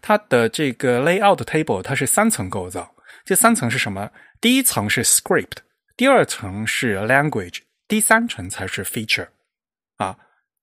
[0.00, 2.92] 它的这个 layout table 它是三层构造，
[3.24, 4.10] 这三层是什么？
[4.40, 5.58] 第一层是 script，
[5.96, 9.28] 第二层是 language，第三层才是 feature
[9.98, 10.18] 啊，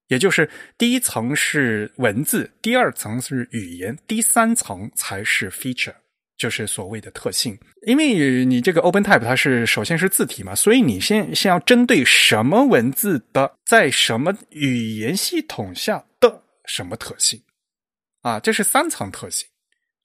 [0.09, 0.47] 也就是
[0.77, 5.95] 第一层是文字，第二层是语言，第三层才是 feature。
[6.37, 17.41] 就是所谓的特性，因为你这个 OpenType 它是首先是字体嘛，所以你先先要针对什么文字的在什么语言系统下的什么特性
[18.21, 19.49] 啊，这是三层特性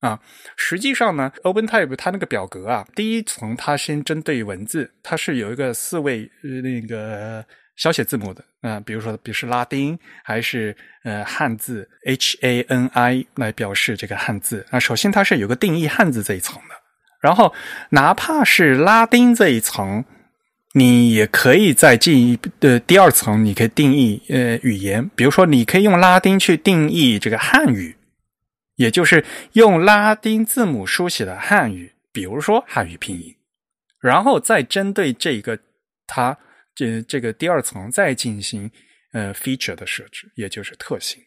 [0.00, 0.20] 啊。
[0.57, 7.46] 实际上呢，OpenType 它那个表格啊，第一层它先针对文字，它是有一个四位那个。
[7.77, 14.79] 小写字母的，啊，比如说，比如是拉丁还是呃汉字 H A N I 来表示这个汉字啊。
[14.79, 16.75] 首先它是有个定义汉字这一层的，
[17.20, 17.53] 然后
[17.91, 20.05] 哪怕是拉丁这一层，
[20.75, 27.97] 你也可以再进一的第二层，你可以定义呃语言，比如说你可以用拉丁去定义这个汉语，
[28.77, 33.35] 也就是用拉丁字母书写的汉语，比如说汉语拼音，
[34.01, 35.59] 然后再针对这个
[36.07, 36.39] 它。
[36.75, 38.70] 这这个第二层再进行
[39.12, 41.22] 呃 feature 的设置，也就是特性。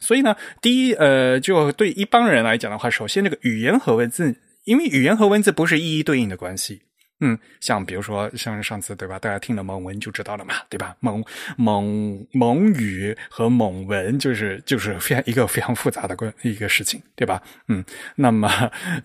[0.00, 6.82] 所以呢，第一呃，就对一般人来讲的话，首先这个语言和文字，因为语言和文字不是一一对应的关系。
[7.24, 9.16] 嗯，像比如说，像上次对吧？
[9.16, 10.96] 大家听了蒙文就知道了嘛，对吧？
[10.98, 11.24] 蒙
[11.56, 17.40] 蒙蒙语和蒙文就是就是非常一个非常复杂的关一个事情，对吧？
[17.68, 17.84] 嗯，
[18.16, 18.48] 那么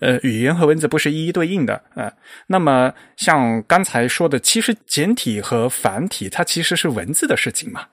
[0.00, 2.12] 呃，语言和文字不是一一对应的啊。
[2.48, 7.86] 那么像刚才说的，其实简体和繁体它其实是文字的事情嘛。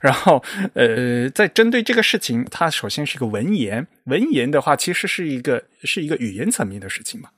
[0.00, 0.42] 然后
[0.74, 7.30] 呃，在针对这个事情，它首先是一个文言，文言的话其实是一个是一个语言层面的事情嘛。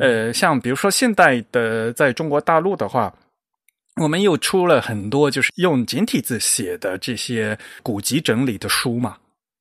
[0.00, 3.14] 呃，像比如说现代的在中国大陆的话，
[4.00, 9.16] 我们又出了很多就是用简体字写的这些古籍整理的书嘛，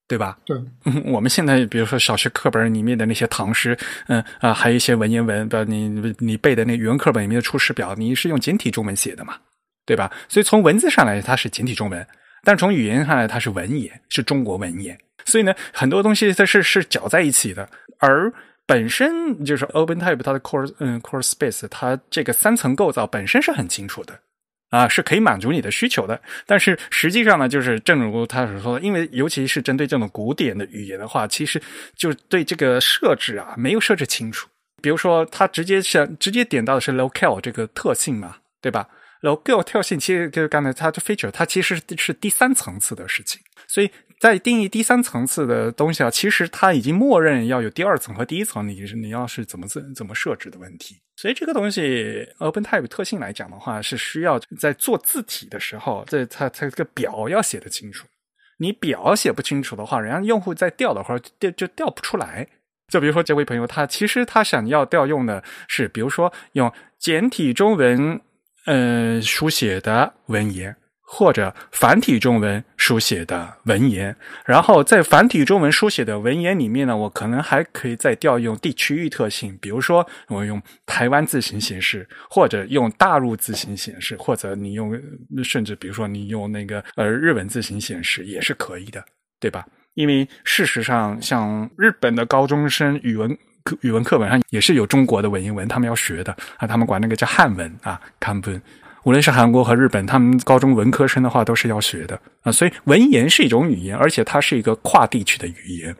[0.07, 0.38] 对吧？
[0.45, 0.57] 对，
[1.05, 9.36] 我们现在比如说小学课本里面的那些唐诗，嗯啊，还有一些文言文，不，你你背的那语文课本里面的《出师表》，你是用简体中文写的嘛，
[9.86, 10.12] 对吧？
[10.28, 12.07] 所以从文字上来，它是简体中文，
[12.43, 14.97] 但从语言上来，它是文言，是中国文言。
[15.26, 18.34] 所以呢，很多东西它是是搅在一起的，而。
[18.70, 24.20] 本身就是 OpenType 它的 core 嗯 core space 它这个三层构造本身是很清楚的
[24.70, 26.22] 啊，是可以满足你的需求的。
[26.45, 31.59] 但是实际上呢，就是正如他所说的，因为尤其是针对这种古典的语言的话，其实
[31.95, 34.47] 就对这个设置啊没有设置清楚。
[34.84, 38.88] 比如说，他直接想直接点到的是 locale 这个特性嘛，对吧
[39.24, 43.41] ？locale 特性其实就是刚才它的 feature，它其实是第三层次的事情。
[43.67, 43.89] 所以
[44.20, 50.97] 在定义第三层次的东西啊，其实它已经默认要有第二层和第一层，你你要是怎么怎怎么设置的问题。
[51.15, 58.05] 所以这个东西 OpenType 特性来讲的话，是需要在做字体的时候，这它它这个表要写得清楚。
[58.57, 62.45] 你表写不清楚的话，人家用户在调的话调就调不出来。
[62.89, 68.20] 就比如说这位朋友，他其实他想要调用的是，比如说用简体中文
[68.65, 70.76] 呃书写的文言。
[71.12, 84.95] 或者繁体中文书写的文言，然后在繁体中文书写的文言里面呢，我可能还可以再调用地区域特性，比如说我用台湾字形显示，或者用大陆字形显示，或者你用
[85.43, 89.03] 甚至比如说你用那个呃日文字形显示也是可以的，
[89.39, 89.66] 对吧？
[89.95, 93.36] 因为事实上，像日本的高中生语文
[93.82, 98.62] 语文课本上也是有中国的文言文，他们要学的啊，他们管那个叫汉文啊，汉文。
[99.04, 105.95] 无论是韩国和日本，他们高中文科生的话都是要学的啊，所以文言是一种语言，而且它是一个跨地区的语言。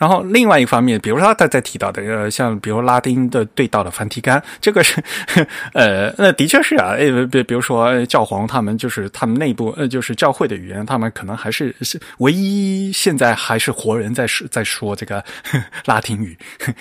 [0.00, 5.04] 然后另外一方面，比如说他在提到的，呃，像比如拉丁的对道的梵蒂冈，这个是，
[5.74, 15.22] 呃，那的确是啊， 呃，比比如说教皇他们就是他们内部，呃，就是教会的语言，他们可能还是是唯一现在还是活人在说在说这个
[15.84, 16.34] 拉丁语，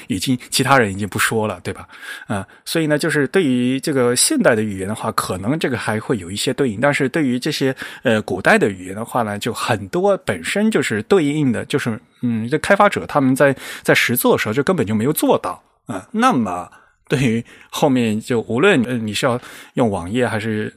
[0.08, 1.86] 已经其他人已经不说了，对吧？
[2.28, 12.00] 啊，所以呢，就是对于这个现代的语言的话，可能这个还会有一些对应，但是对于这些呃古代的语言的话呢，就很多本身就是对应的，就是。
[12.22, 16.08] 嗯，这开发者他们在在实做的时候就根本就没有做到啊。
[16.12, 16.70] 那么
[17.08, 19.40] 对于后面就无论你是要
[19.74, 20.74] 用网页还是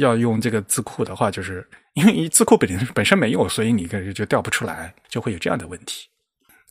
[0.00, 6.06] 要用这个字库的话，就是因为字库本身本身没有，所以你个就调不出来，就会有这样的问题。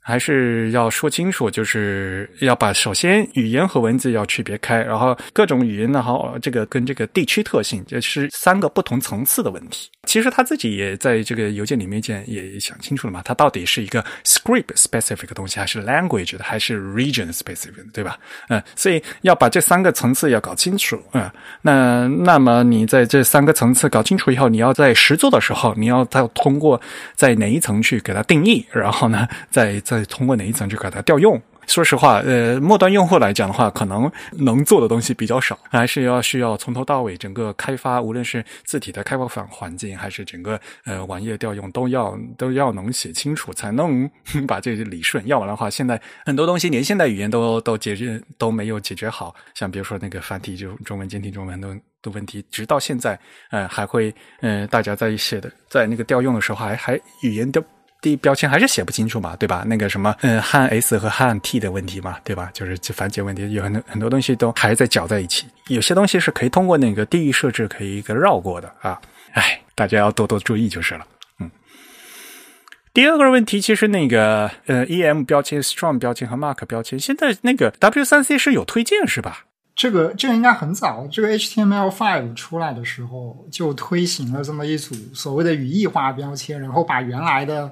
[0.06, 9.90] 还是要说清楚，就是要把首先语言和文字要区别开，然后各种语言呢，好这个跟这个地区特性，这是三个不同层次的问题。
[10.06, 18.20] 其实他自己也在这个邮件里面讲，也想清楚了嘛，它到底是一个 script specific 的东西，还是 language 的，还是 region specific，对吧？
[18.50, 21.32] 嗯，所以要把这三个层次要搞清楚嗯，
[21.62, 26.80] 那那么你在这三个层次搞清楚以后，你要在实做的时候，你要再通过
[27.16, 31.42] 在哪一层去给它定义，然后呢，再再通过哪一层去给它调用。
[31.66, 44.10] 说实话，呃，末端用户来讲的话，可能能做的东西比较少，还是要需要从头到尾整个开发，无论是字体的开发环环境，还是整个呃网页调用，都要都要能写清楚，才能
[44.46, 45.26] 把这理顺。
[45.26, 53.18] 要不然的话，现在很多东西连现代语言都都解决都没有解决好，像比如说那个繁体就中文、简体中文的的问题，直到现在，
[53.52, 57.64] 呃，还会呃大家在写的在那个调用的时候，还还语言的。
[58.04, 59.64] 第标签还是写不清楚嘛，对吧？
[59.66, 62.52] 那个什么，嗯，汉 S 和汉 T 的问题嘛，对吧？
[62.54, 65.48] 就是这繁简问题，有很多很多东西都还在搅在一起。
[65.70, 69.00] 有些东西是可以通过那个地域设置可以一个绕过的啊。
[69.32, 71.08] 哎，大家要多多注意就是了。
[71.40, 71.50] 嗯。
[72.94, 79.46] 第二个问题，其实那个呃，EM 标签、Strong 标签和 Mark 标签，现在那个 W3C 是有推荐是吧？
[79.76, 87.72] 这个这个应该很早，这个 HTML5 出来的时候就推行了这么一组所谓的语义化标签，然后把原来的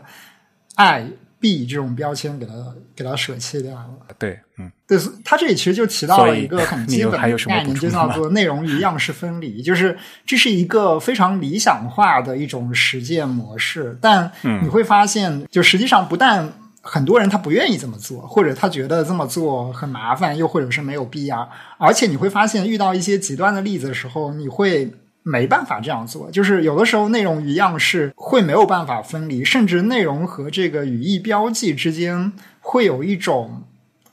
[0.76, 1.06] I、
[1.40, 2.54] B 这种标签给它
[2.96, 3.90] 给它舍弃掉了。
[4.18, 14.32] 对，嗯，对，它这里其实就提到了一个很基本的概念，就叫做内容与样式分离，就是这是一个非常理想化的一种实践模式，但
[14.64, 21.48] 你会发现，就实际上不但很多人他不愿意这么做，或者他觉得这么做很麻烦，又或者是没有必要。
[21.78, 24.92] 而且你会发现，遇到一些极端的例子的时候，你会
[25.24, 26.32] 没办法这样做。
[26.32, 33.64] 就是有的时候内容与样式会没有办法分离，甚至内容和这个语义标记之间会有一种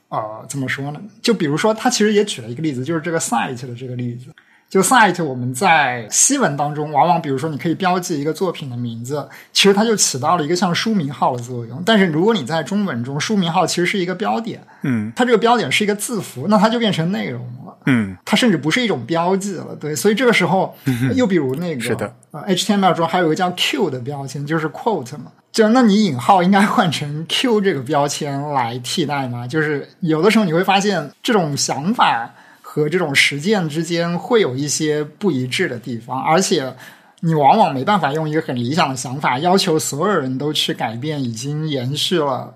[0.09, 1.01] 呃，怎么说呢？
[1.21, 4.27] 就比如说，他其实也举了一个例子，就是这个 site 的这个例子。
[4.69, 11.81] 就 site 我们在西文当中，往往比如说你可以标记一个作品的名字，其实它就起到了一个像书名号的作用。
[11.83, 19.95] 但是如果你在中文中，书名号其实是一个标点，嗯，它这个标点是一个字符，那它就变成内容了，嗯，它甚至不是一种标记了，对。
[19.95, 20.75] 所以这个时候，
[21.15, 29.47] 又比如那个是的，呃，HTML 中还有一个叫 Q 的标签，就是 quote 嘛，就那你引号应该换成 Q 这个标签来替代吗？
[29.47, 32.31] 就是有的时候你会发现这种想法。
[32.71, 36.71] 和这种实践之间会有一些不一致的地方，而且
[37.21, 42.53] 你往往没办法用一个很理想的想法要求所有人都去改变已经延续了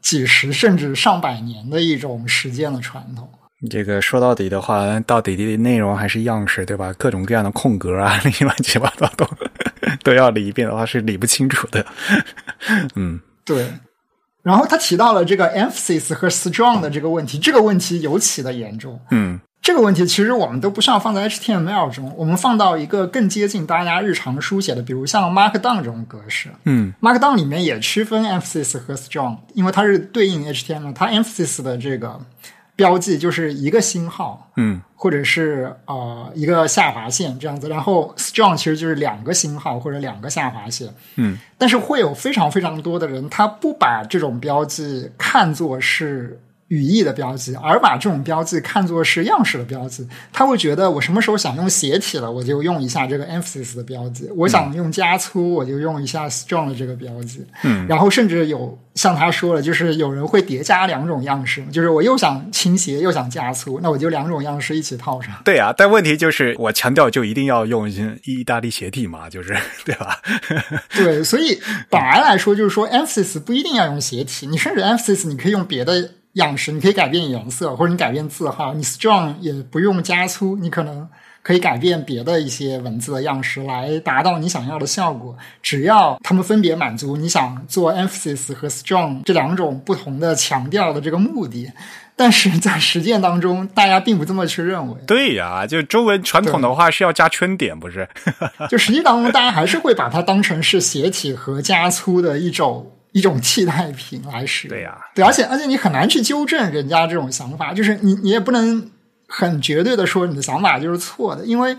[0.00, 3.28] 几十甚至上百年的一种实践的传统。
[3.68, 6.92] 这个说到底的话，到底的内容还是样式，对吧？
[6.96, 9.28] 各种各样的空格啊，那 些乱七八糟都
[10.04, 11.84] 都要理一遍的话，是理不清楚的。
[12.94, 13.66] 嗯，对。
[14.44, 19.00] 然后他提到了这个 emphasis 和 strong 的这个问题，这个问题尤其的严重。
[19.10, 19.40] 嗯。
[19.66, 26.50] 这个问题其实我们都不需要放在 HTML 中，我们放到一个更接近大家日常书写的，比如像 Markdown 这种格式。
[26.62, 32.16] 嗯，Markdown 里面也区分 emphasis 和 strong，因为它是对应 HTML，它 emphasis 的这个
[32.76, 40.88] 标记就是一个星号，嗯或者是呃一个下划线这样子，然后 strong 其实就是两个星号或者两个下划线。
[41.16, 46.38] 嗯但是会有非常非常多的人，他不把这种标记看作是
[46.68, 50.06] 语义的标记，而把这种标记看作是样式的标记。
[50.32, 57.44] 他会觉得我什么时候想用斜体了，我就用一下这个 emphasis 的标记；我想用加粗，我就用一下 strong 的这个标记。
[57.62, 65.32] 嗯，然后甚至有像他说了，就是有人会叠加两种样式，就是我又想倾斜又想加粗，那我就两种样式一起套上。
[65.44, 67.88] 对啊，但问题就是我强调就一定要用
[68.24, 70.20] 意大利斜体嘛，就是对吧？
[70.96, 81.06] 对，所以本来来说，就是说 emphasis 不一定要用斜体，你甚至 emphasis 你可以用别的样式，你可以改变颜色，或者你改变字号，你 strong 也不用加粗，你可能
[81.42, 85.36] 可以改变别的一些文字的样式来达到你想要的效果。
[85.62, 91.70] 只要它们分别满足你想做 emphasis 和 strong 这两种不同的强调的这个目的。
[92.18, 94.94] 但是在实践当中，大家并不这么去认为。
[95.06, 98.08] 对呀，就中文传统的话是要加圈点，不是？
[98.70, 104.76] 就实际当中，大家还是会把它当成是斜体和加粗的一种一种替代品来使用。
[104.76, 108.90] 对呀对，而且而且你很难去纠正人家这种想法，就是你你也不能
[109.26, 111.74] 很绝对的说你的想法就是错的，因为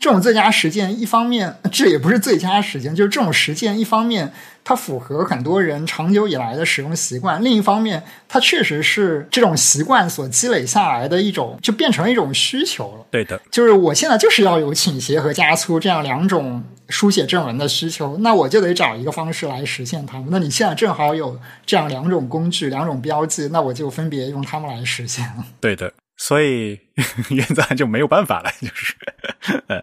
[0.00, 13.06] 这种最佳实践，一方面这也不是最佳实践，就是这种实践，一方面它符合很多人长久以来的使用习惯，另一方面它确实是这种习惯所积累下来的一种，就变成了一种需求了。
[13.10, 20.28] 对的，就是我现在就是要有倾斜和加粗这样两种书写正文的需求，那我就得找一个方式来实现它们。
[20.30, 25.44] 那你现在正好有这样两种工具、两种标记，那我就分别用它们来实现了。
[25.60, 26.78] 对的，所以
[27.30, 28.94] 原则上就没有办法了，就是。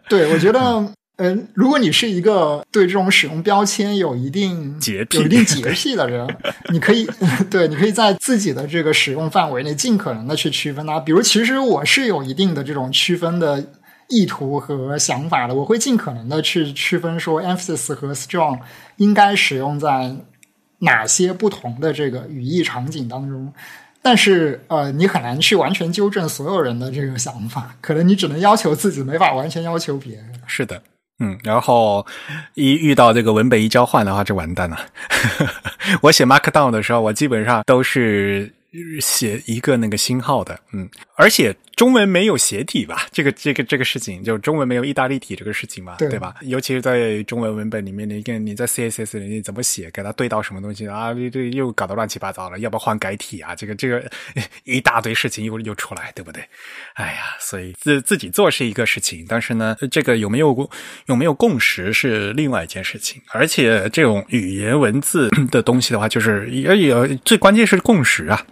[0.09, 6.27] 对，我觉得，呃，如果你是一个对这种使用标签有一定洁癖有一定洁癖的人，
[6.73, 7.09] 你可以
[7.49, 10.99] 对，你可以在自己的这个使用范围内尽可能的去区分它。
[10.99, 13.65] 比如，其实我是有一定的这种区分的
[14.09, 18.59] 意图和想法的，我会尽可能的去区分说，emphasis 和 strong
[18.97, 20.13] 应该使用在
[20.79, 23.53] 哪些不同的这个语义场景当中。
[24.07, 30.25] 但是，呃，你很难去完全纠正所有人的这个想法，可能你只能要求自己，没法完全要求别人。
[30.45, 30.79] 是的，
[31.17, 32.05] 嗯，然后
[32.53, 34.77] 一遇到这个文本一交换的话，就完蛋了。
[36.03, 38.53] 我写 Markdown 的时候，我基本上都是
[39.01, 43.05] 写一个那个星号的，嗯，而且中文没有斜体吧？
[43.11, 46.35] 这个这个这个事情，就中文没有意大利体这个事情嘛，对对吧？
[46.41, 51.13] 尤其是在中文文本里面，你跟你在 CSS 里面怎么写，给它对到什么东西啊？
[51.31, 53.53] 这又搞得乱七八糟了，要不要换改体啊？
[53.53, 54.09] 这个这个
[54.63, 56.41] 一大堆事情又又出来，对不对？
[56.93, 60.69] 哎呀，所以自自己做是一个事情，但是呢，这个有没有
[61.07, 63.21] 有没有共识是另外一件事情。
[63.31, 68.45] 而且这种语言文字的东西的话，就是也也最关键是共识啊。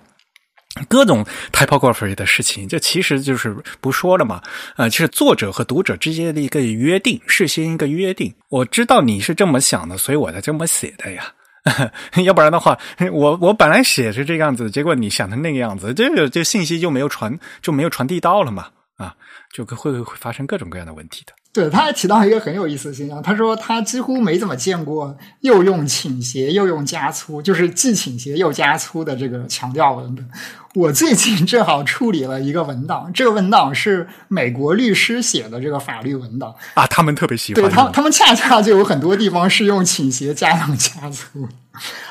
[0.88, 4.42] 各种 typography 的事情，这其实就是不说了嘛。
[4.76, 8.34] 呃，其实作者和读者之间的一个约定，事先一个约定。
[8.50, 11.32] 我知道你是这么想的，所以我才这么写的呀。
[12.26, 12.78] 要不然的话，
[13.12, 18.68] 我我本来写是这个样子，结果你想成那个样子，这个这信息就没有传就没有传递到了嘛。
[18.98, 19.16] 啊，
[19.54, 21.34] 就会会发生各种各样的问题的。
[21.54, 30.28] 对，他还提到一个很有意思的现象，他说他几乎没怎么见过又用倾斜又用加粗，就是既倾斜又加粗的这个强调文本。
[30.74, 37.64] 我最近正好处理了一个文档，这个文档是美国律师写的这个法律文档啊，他们特别喜欢。
[37.64, 41.48] 对他，他们恰恰就有很多地方是用倾斜加上加粗。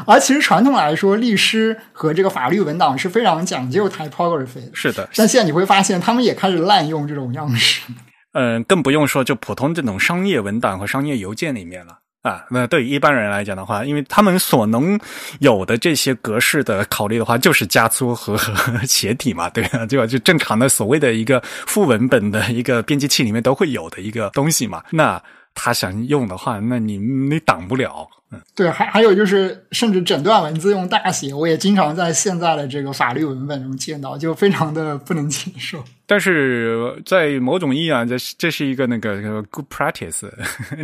[0.07, 4.71] 而其实传统来说，律师和这个法律文档是非常讲究 typography 的。
[4.73, 7.83] 是的，但现在你会发现，他们也开始滥用这种样式。
[7.89, 7.97] 嗯，
[8.33, 12.45] 嗯更不用说就普通这种商业文档和商业邮件里面了啊。
[12.51, 14.99] 那对于一般人来讲的话，因为他们所能
[15.41, 19.85] 有的这些格式的考虑的话，就是加粗和 和斜体嘛，对吧？
[19.87, 24.83] 就就正常的所谓的一个副文本的一个编辑器里面都会有的一个东西嘛。
[24.91, 25.23] 那
[25.55, 28.09] 他想用的话，那你你挡不了。
[28.33, 35.85] 嗯，对，还还有就是，甚至整段文字用大写，我也经常在现在的这个法律文本中见到，就非常的不能接受。
[36.07, 40.29] 但是在某种意义上，这这是一个那个 good practice。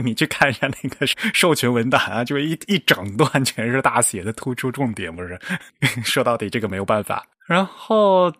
[0.04, 5.38] 你去看一下那个授权文档啊，就一一整段全是大写的，突出重点，不是？
[6.04, 7.26] 说到底，这个没有办法。
[7.46, 8.32] 然后。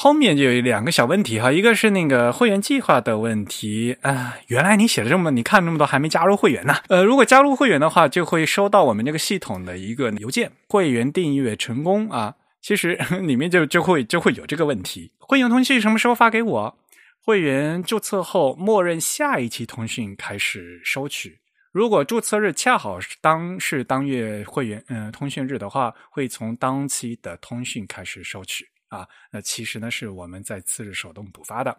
[0.00, 6.76] 后面就有两个小问题哈，一个是那个会员计划的问题啊，原来你写的这么，你看这么多还没加入会员呢。
[6.86, 15.10] 呃，如果加入会员的话，就会收到我们这个系统的一个邮件，会员订阅成功啊，其实里面就 就会就会有这个问题。
[15.18, 16.78] 会员通讯什么时候发给我？
[17.20, 21.40] 会员注册后，默认下一期通讯开始收取。
[21.72, 29.08] 如果注册日恰好是当是当月会员嗯通讯日的话，会从当期的通讯开始收取啊。
[29.32, 31.78] 那其实呢是我们在次日手动补发的。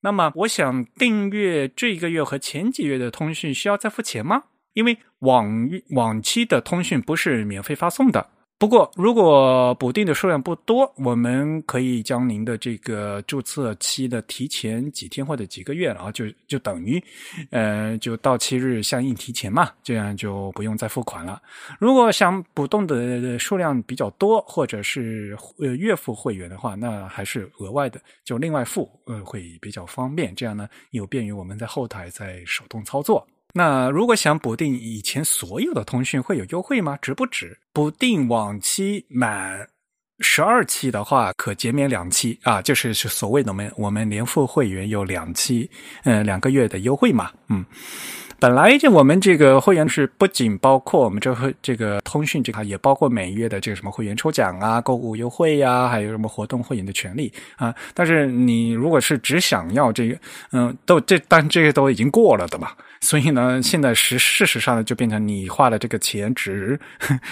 [0.00, 4.44] 那么我想订阅这个月和前几月的通讯需要再付钱吗？
[4.74, 8.30] 因为往往期的通讯不是免费发送的。
[8.60, 17.00] 不过，如果补丁的数量不多，我们可以将您的这个注册期的提前几天或者几个月，然后就就等于，
[17.50, 21.40] 呃，就到期日相应提前嘛，这样就不用再付款了。
[21.78, 30.34] 如果想补动的数量比较多，或者是呃月付会员的话，那还是额外的，就另外付，呃，会比较方便。
[30.34, 33.24] 这样呢，有便于我们在后台在手动操作。
[33.54, 36.98] 那如果想补订以前所有的通讯会有优惠吗？
[37.00, 37.58] 值不值？
[37.72, 39.68] 补订往期满
[40.20, 45.70] 十二期的话，可减免两期啊，就是是所谓的我们我们年付会员有两期，
[46.04, 47.64] 嗯，两个月的优惠嘛，嗯。
[48.40, 57.74] 本来就我们这个会员是不仅包括我们这个这个通讯这块，也包括每月的这个什么会员抽奖啊、购物优惠呀，还有什么活动会员的权利啊。
[57.94, 60.16] 但是你如果是只想要这个，
[60.52, 62.70] 嗯，都这但这些都已经过了的嘛。
[63.00, 66.78] 所以呢，现在实事实上呢，就变成你花了这个钱，只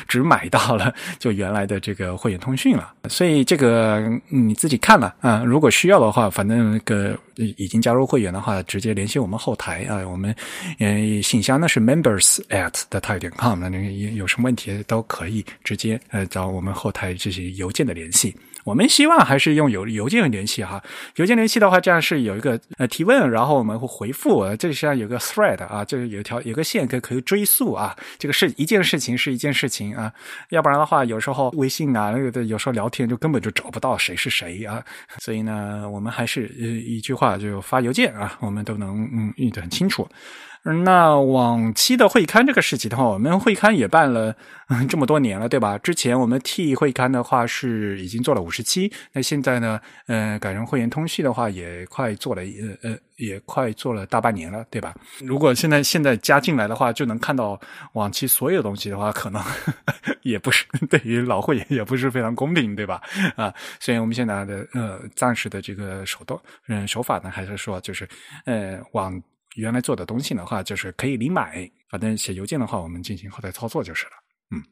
[0.07, 2.93] 只买到了就原来的这个会员通讯了。
[3.09, 10.35] 所以这个你自己看了啊，如果需要的话，反正个已经加入会员的话，直接联系我们后台啊，我们
[10.79, 18.35] 嗯信箱呢是 members at the t i 点 com，那有有什么问题都可以直接呃找我们后台这些邮件的联系。
[18.67, 20.83] 我们希望还是用邮邮件联系哈，
[21.15, 30.13] 邮件联系的话，这样是有一个呃提问，然后我们会回复，这里实际上有个 thread 啊，就是有条有个线可以可以追溯啊，这个是一件事情是一件事情啊，
[30.49, 34.83] 要不然的话，有时候微信啊那个的有时候聊天就根本就找不到谁是谁啊，
[35.21, 40.09] 所以呢，我们还是呃一句话就发邮件啊，我们都能嗯译得很清楚。
[40.85, 44.35] 那往期的会刊这个事情的话，我们会刊也办了
[44.89, 45.79] 这么多年了，对吧？
[45.79, 54.93] 之前我们 T 会刊的话是已经做了五十期，那现在呢，呃，改成会员通讯的话也快做了，呃呃，也快做了大半年了，对吧？
[55.21, 57.61] 如果现在现在加进来的话，就能看到
[57.93, 59.41] 往期所有东西的话，可能
[60.23, 63.01] 也不是对于老会员也不是非常公平，对吧？
[63.37, 68.09] 啊，所以我们现在的呃暂时的这个手段嗯手法呢，还是说就是
[68.47, 69.23] 呃往。
[69.57, 74.13] 原来做的东西的话，就是可以零买，反正写邮件的话，我们进行后台操作就是了。
[74.55, 74.63] 嗯，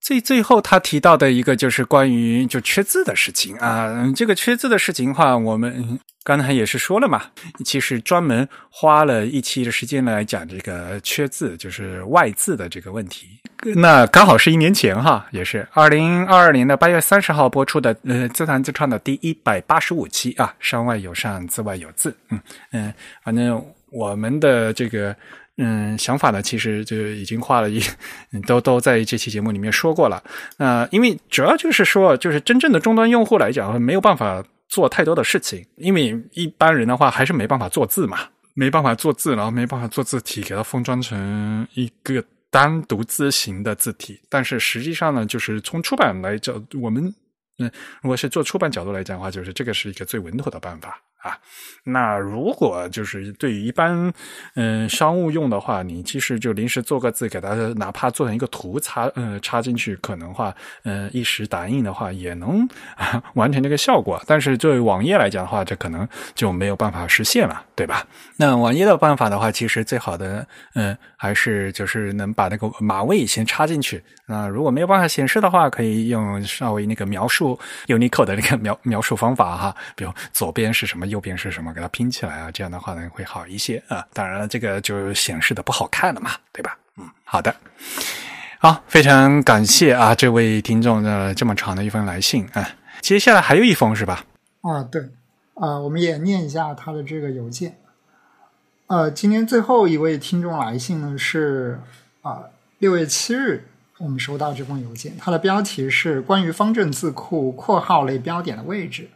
[0.00, 7.32] 最最后他提到的一个就是关于就缺字的事情啊，这个缺字的事情的话，我们刚才也是说了嘛，
[7.64, 13.40] 其实专门花了一期的时间来讲这个缺字，就是外字的这个问题。
[13.74, 22.16] 那刚好是一年前哈，也是二零二二年的八月三十号播出的，呃，自弹自唱的第一百八十五期啊，山外有山，字外有字。
[22.28, 22.94] 嗯嗯，
[23.24, 23.64] 反正。
[23.90, 25.14] 我们的这个
[25.56, 27.80] 嗯想法呢，其实就已经画了一，
[28.46, 30.22] 都都在这期节目里面说过了。
[30.56, 38.18] 那因为主要就是说，就是真正的终端用户来讲，没有办法做太多的事情，因为一般人的话还是没办法做字嘛，
[38.54, 44.20] 没办法做字，然后没办法做字体，给它封装成一个单独字形的字体。
[44.28, 47.12] 但是实际上呢，就是从出版来讲，我们
[47.58, 47.70] 嗯，
[48.02, 51.00] 如果是做出版角度来讲的话，就是这个是一个最稳妥的办法。
[51.18, 51.36] 啊，
[51.82, 54.12] 那如果就是对于一般
[54.54, 60.54] 嗯商务用的话，你其实就临时做个字，给它哪怕做成一个图插嗯插进去，可能话
[60.84, 62.68] 嗯一时打印的话也能
[63.34, 64.22] 完成这个效果。
[64.28, 68.06] 但是作为网页来讲的话，这可能就没有办法实现了，对吧？
[68.36, 74.00] 那网页的办法的话，其实最好的嗯还是就是能把那个码位先插进去。
[74.26, 77.58] 那如果没有办法显示的话，可以用稍微那个描述
[77.88, 81.07] Unicode 的那个描描述方法哈，比如左边是什么。
[81.08, 81.72] 右边是什么？
[81.72, 84.06] 给它拼起来啊，这样的话呢会好一些啊。
[84.12, 86.76] 当然了，这个就显示的不好看了嘛，对吧？
[86.96, 87.54] 嗯，好的，
[88.58, 92.68] 好，非常感谢啊，这位听众的这么长的一封来信啊。
[93.00, 94.24] 接下来还有一封是吧？
[94.62, 95.02] 啊，对，
[95.54, 97.78] 啊，我们也念一下他的这个邮件。
[98.88, 101.80] 呃，今天最后一位听众来信呢是
[102.22, 102.44] 啊，
[102.78, 103.68] 六月七日
[103.98, 109.10] 我们收到这封邮件，它的标题是关于方正字库括号类标点的位置。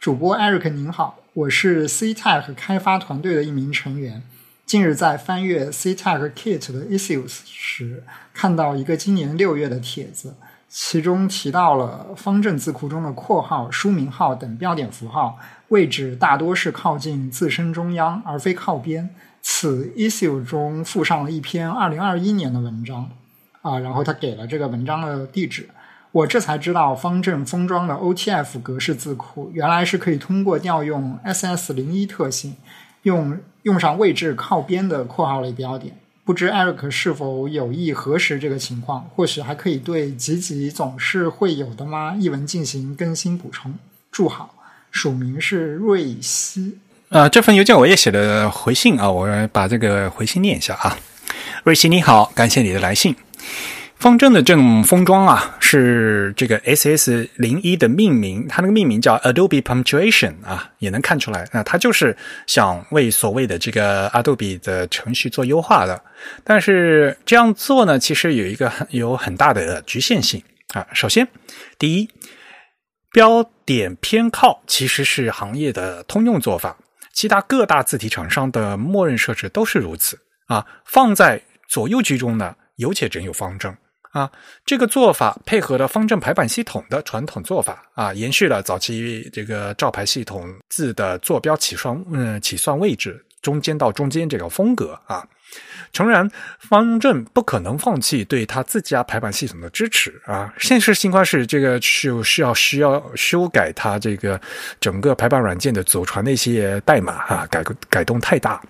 [0.00, 4.22] 主播 Eric 您好，我是 CTech 开发团队的一名成员。
[4.64, 10.36] 近日在翻阅 CTech Kit 的 Issues 时，看到一个今年六月的帖子，
[10.68, 15.36] 其中提到了方正字库中的括号、书名号等标点符号
[15.68, 19.10] 位置大多是靠近字身中央，而非靠边。
[19.42, 23.10] 此 Issue 中附上了一篇2021年的文章，
[23.62, 25.68] 啊，然后他给了这个文章的地址。
[26.12, 32.56] 我这才知道方正封装的 OTF 格式字库原来是可以通过调用 SS 零一特性，
[33.02, 35.96] 用用上位置靠边的括号类标点。
[36.24, 39.08] 不知 Eric 是否有意核实这个情况？
[39.14, 43.74] 或许还可以对“吉吉总是会有的吗”一文进行更新补充。
[44.10, 44.54] 祝好，
[44.90, 46.78] 署名是瑞希。
[47.08, 50.98] 啊，这份邮件我也写了回信啊，我把这个回信念一下啊。
[51.64, 53.16] 瑞希你好，感谢你的来信。
[53.98, 62.16] 方正的这种封装啊，是这个 S S 零一的命名，它那个命名叫 Adobe Punctuation 啊，也能看出来，那它就是
[62.46, 66.00] 想为所谓的这个 Adobe 的程序做优化的。
[66.44, 70.40] 但是这样做呢，其实有一个很有很大的局限性
[70.74, 70.86] 啊。
[70.92, 71.26] 首先，
[71.76, 72.08] 第一，
[73.12, 76.76] 标点偏靠其实是行业的通用做法，
[77.12, 80.16] 其他各大字体厂商的默认设置都是如此
[80.46, 80.64] 啊。
[80.84, 83.76] 放在左右居中呢，有且只有方正。
[84.10, 84.30] 啊，
[84.64, 95.26] 这个做法配合了方正排版系统的传统做法啊，延续了早期这个照排系统字的坐标起算嗯起算位置中间到中间这个风格啊。
[95.90, 100.52] 诚然，方正不可能放弃对他自家排版系统的支持啊。
[100.58, 104.38] 现实情况是，这个是需要需要修改它这个
[104.78, 108.60] 整个排版软件的祖传的一些代码啊，改改动太大。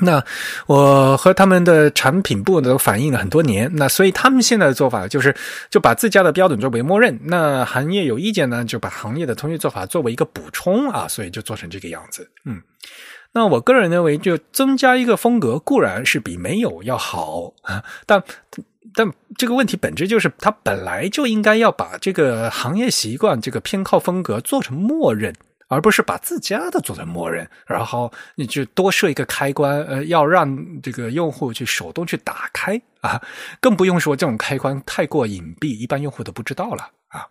[0.00, 0.22] 那
[0.66, 5.34] 我和他们的产品部都反映了很多年，那所以他们现在的做法就是
[5.70, 12.30] 就把自家的标准作为默认，那行业有意见呢，就把行业的通用做法作为一个补充啊，所以就做成这个样子。
[12.44, 12.60] 嗯，
[13.32, 18.22] 那我个人认为，就增加一个风格固然是比没有要好啊，但
[18.94, 25.34] 但这个问题本质就是，它本来就应该要把这个行业习惯这个偏好风格做成默认。
[25.68, 33.20] 而不是把自家的做成默认，然后你就多设一个开关，呃，要让这个用户去手动去打开啊，
[33.60, 37.26] 更不用说这种开关太过隐蔽，一般用户都不知道了啊。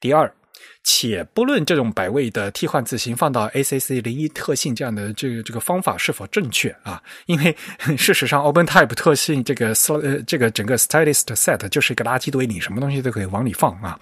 [0.00, 0.32] 第二，
[0.84, 7.54] 且不论这种百位的替换字形放到 ACC 零一特性这样的这个这个方法是否正确啊，因为
[7.98, 14.00] 事实上 OpenType 特性这个呃这个整个 Stylist Set 就是一个垃圾堆，你什么东西都可以往里放啊。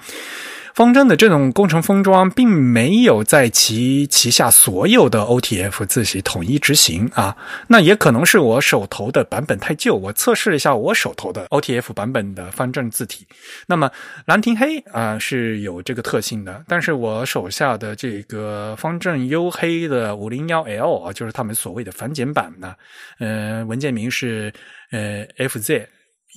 [0.76, 7.34] 方正的这种工程封装，并没有在其旗下所有的 OTF 字体统一执行啊，
[7.68, 9.94] 那也可能是我手头的版本太旧。
[9.94, 13.26] 我测试了一下我手头的 OTF 版本的方正字体，
[13.66, 13.90] 那么
[14.26, 22.74] 兰亭黑啊是有这个特性的，但是我手下的这个方正黝黑的五零幺 L 啊，就是他们所谓的繁简版呢，
[23.18, 24.52] 呃，文件名是
[24.90, 25.86] 呃 FZ。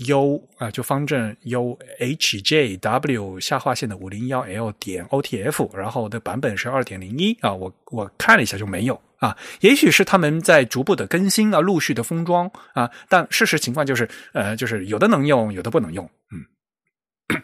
[0.07, 16.09] U 啊，就方正 U H J W 下划线的五零幺 L 点 O T F，然后的版本是二点零一啊，我我看了一下就没有啊，也许是他们在逐步的更新啊，陆续的封装啊，但事实情况就是呃，就是有的能用，有的不能用。
[16.31, 17.41] 嗯，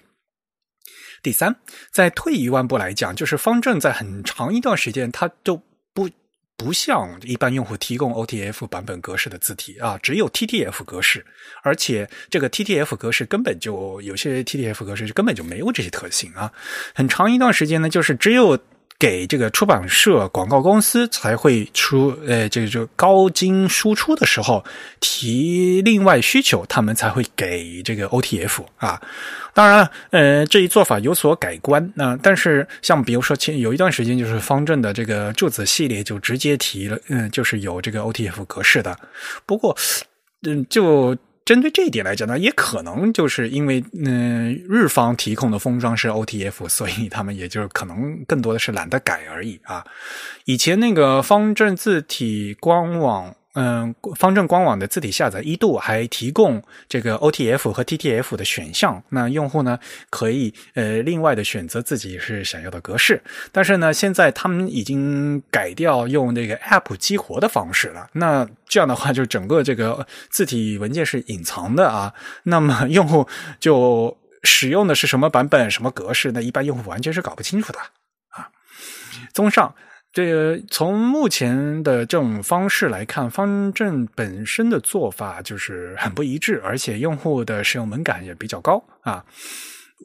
[1.21, 1.55] 第三，
[1.91, 5.61] 在退一万步来讲，就是方正在很长一段时间，它都
[5.93, 6.09] 不。
[6.57, 11.25] 不像一般用户提供 OTF 版本格式的字体啊，只有 TTF 格式，
[11.63, 16.51] 而且这个 TTF 格式根本就有些 TTF 格式根本就没有这些特性啊。
[16.93, 18.59] 很长一段时间呢，就是只有。
[18.97, 24.63] 给这个出版社、广告公司才会出，呃，这个就高精输出的时候
[24.99, 29.01] 提另外需求，他们才会给这个 OTF 啊。
[29.53, 31.91] 当然了，呃，这一做法有所改观。
[31.95, 38.97] 那但是像比如说前有一段时间，就是方正的这个柱子系列就直接提了，嗯，就是有这个 OTF 格式的。
[39.45, 39.75] 不过，
[40.47, 41.15] 嗯，就。
[41.45, 49.85] 针对这一点来讲呢，也可能就是因为嗯日方提供的封装是 OTF， 所以他们也就可能更多的是懒得改而已啊。
[50.45, 53.35] 以前那个方正字体官网。
[53.55, 59.79] 嗯，方正官网的字体下载一度还提供这个 OTF 和 TTF 的选项，那用户呢
[60.09, 63.23] 可以呃另外的选择自己是想要的格式。
[63.53, 68.09] 但是呢，现在他们已经改掉用那个 App 激活的方式了。
[68.11, 72.13] 那这样的话，就整个这个字体文件是隐藏的啊。
[72.43, 73.25] 那么 用户
[73.61, 76.33] 就使用的是什么版本、什么格式？
[76.33, 77.79] 那一般用户完全是搞不清楚的
[78.31, 78.49] 啊。
[79.33, 79.73] 综上。
[80.15, 89.25] 这个从目前的这种方式来看，方正本身的做法就是很不一致，而且用户的使用门槛也比较高啊。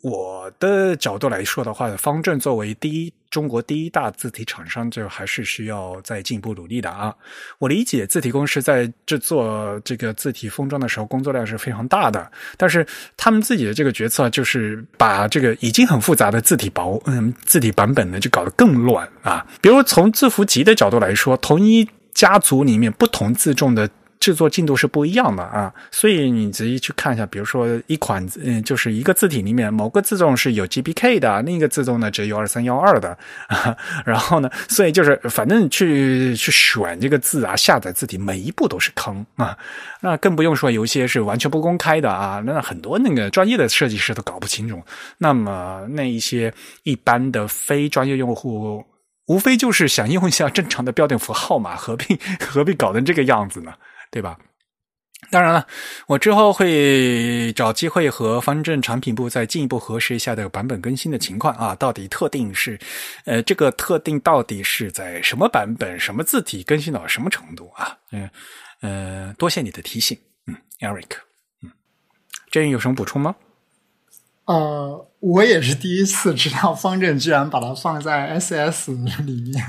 [0.02, 7.14] 我的角度来说的话，方正作为第一中国第一大字体厂商，就还是需要再进一步努力的啊。
[7.58, 12.86] 我理解字体公司在制作这个字体封装的时候，工作量是非常大的，但是
[13.16, 19.46] 他们自己的这个决策就是把这个已经很复杂的字体薄嗯字体版本呢，就搞得更乱啊。
[19.60, 23.88] 比如从字符集的角度来说，同一家族里面不同字重的。
[24.20, 33.16] 制作进度是不一样的啊，所以你仔细去看一下，比如说一款嗯，就是一个字体里面某个字重是有 GPK 的，另一个字重呢只有二三幺二的，
[34.04, 39.56] 然后呢，所以就是反正去去选这个字啊，下载字体每一步都是坑啊，
[40.00, 44.80] 那更不用说有一些是完全不公开的啊，那很多那个专业的设计师都搞不清楚，
[45.16, 46.52] 那么那一些
[46.82, 48.84] 一般的非专业用户。
[49.26, 53.72] 无非就是想用一下正常的标点符号嘛，何必 何必搞成这个样子呢？
[54.10, 54.38] 对吧？
[55.30, 55.66] 当然了，
[56.06, 62.78] 我之后会找机会和方正产品部再进一步核实一下的版本更新的情况啊，到底特定是，
[63.26, 67.96] 呃，这个特定到底是在什么版本、什么字体更新到什么程度啊？
[68.12, 68.28] 嗯
[68.80, 71.18] 呃，多谢你的提醒，嗯，Eric，
[71.62, 71.70] 嗯，
[72.50, 73.36] 这有什么补充吗？
[74.46, 78.90] 呃，我也是第一次知道方正居然把它放在 SS
[79.22, 79.62] 里面。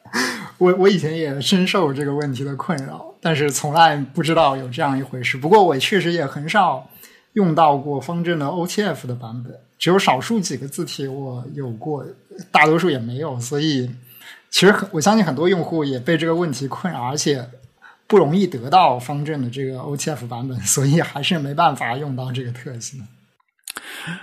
[0.58, 5.38] 我我以前也深受这个问题的困扰，但是从来不知道有这样一回事。
[5.38, 6.86] 不过我确实也很少
[7.32, 12.04] 用到过方正的 OTF 的版本，只有少数几个字体我有过，
[12.52, 13.40] 大多数也没有。
[13.40, 13.90] 所以
[14.50, 17.48] 其实很我相信很多用户也被这个问题困扰，而且
[18.06, 23.02] 不容易得到方正的这个 OTF 版本，所以还是没办法用到这个特性。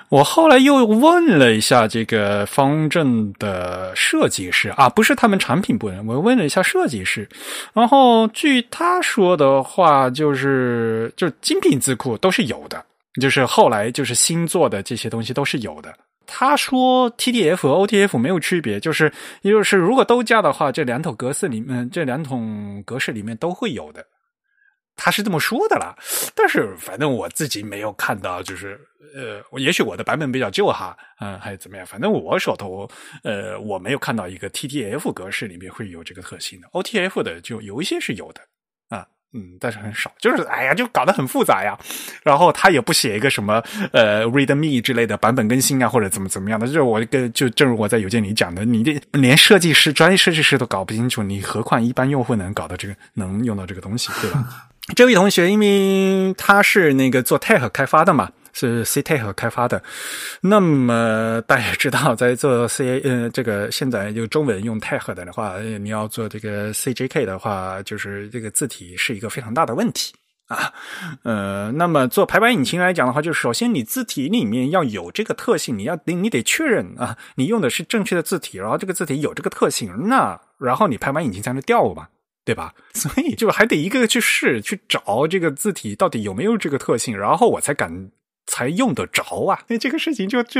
[0.10, 7.28] 我后来又问了一下这个方正的设计师啊，不是他们产品部人，我问了一下设计师，
[7.73, 12.84] 然后据他说的话，就是就精品字库都是有的，
[13.19, 15.94] 就是后来就是新做的这些东西都是有的。
[16.28, 19.11] 他说 TDF 和 OTF 没有区别，就是
[19.41, 24.06] 也就是如果都加的话，这两桶格式里面这两桶格式里面都会有的。
[25.03, 25.95] 他是这么说的啦，
[26.36, 28.80] 但是反正我自己没有看到，就是
[29.15, 31.84] 呃，也许我的版本比较旧哈，嗯，还是怎么样？
[31.84, 32.88] 反正我手头
[33.23, 38.41] 呃，我没有看到一个 TTF 格式里面会有这个特性的，OTF 的就有一些是有的
[38.95, 41.76] 啊，嗯，但是很少，就是哎呀，就搞得很复杂呀。
[42.22, 43.61] 然后他也不写一个什么
[43.91, 54.68] 呃 README 之类的版本更新啊，或者怎么怎么样的，就是我跟就正如我在邮件里讲的，你这连设计师专业设计师都搞不清楚，你何况一般用户能搞到这个能用到这个东西，对吧？
[54.95, 59.82] 这位同学，因为他是那个做 Tech 开发的嘛，是 C Tech 开发的。
[60.41, 70.14] 那么大家知道，在做 C 呃这个现在就中文用 Tech 的话，你要做这个 CJK 的话，就是这个字体是一个非常大的问题
[70.48, 70.74] 啊。
[71.24, 82.08] 呃，那么做排版引擎来讲的话，就是首先你字体里面要有这个特性，你要你你得确认啊，你用的是正确的字体，然后这个字体有这个特性，那然后你排版引擎才能调嘛。
[82.43, 82.73] 对吧？
[82.95, 88.09] 所以就还得一个个去试，去找这个字体到底有没有这个特性，然后我才敢
[88.47, 89.61] 才用得着啊！
[89.68, 90.59] 那这个事情就就，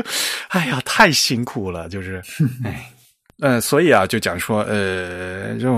[0.50, 2.22] 哎呀，太辛苦了，就是，
[2.64, 2.92] 哎，
[3.40, 5.74] 呃，所以啊，就讲说，呃，就，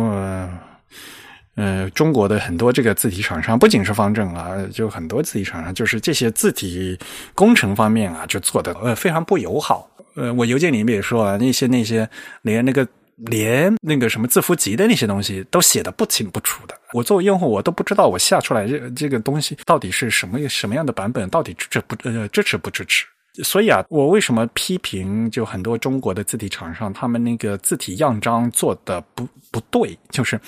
[1.55, 6.99] 呃，中国的很多这个字体厂商，不仅是方正啊，就很多字体厂商，就是这些字体
[7.33, 9.89] 工程方面啊，就做的呃非常不友好。
[10.15, 12.07] 呃，我邮件里面也说啊，那些那些
[12.41, 12.85] 连那个。
[13.15, 23.05] 连那个什么字符集的那些东西都写的不清不楚的，我作为用户我都不知道我下出来这这个东西到底是什么什么样的版本，到底支持不呃支持不支持？
[23.43, 29.97] 所以啊，我为什么批评就很多中国的字体厂商，他们那个字体样章做的不不对？
[30.11, 30.39] 就是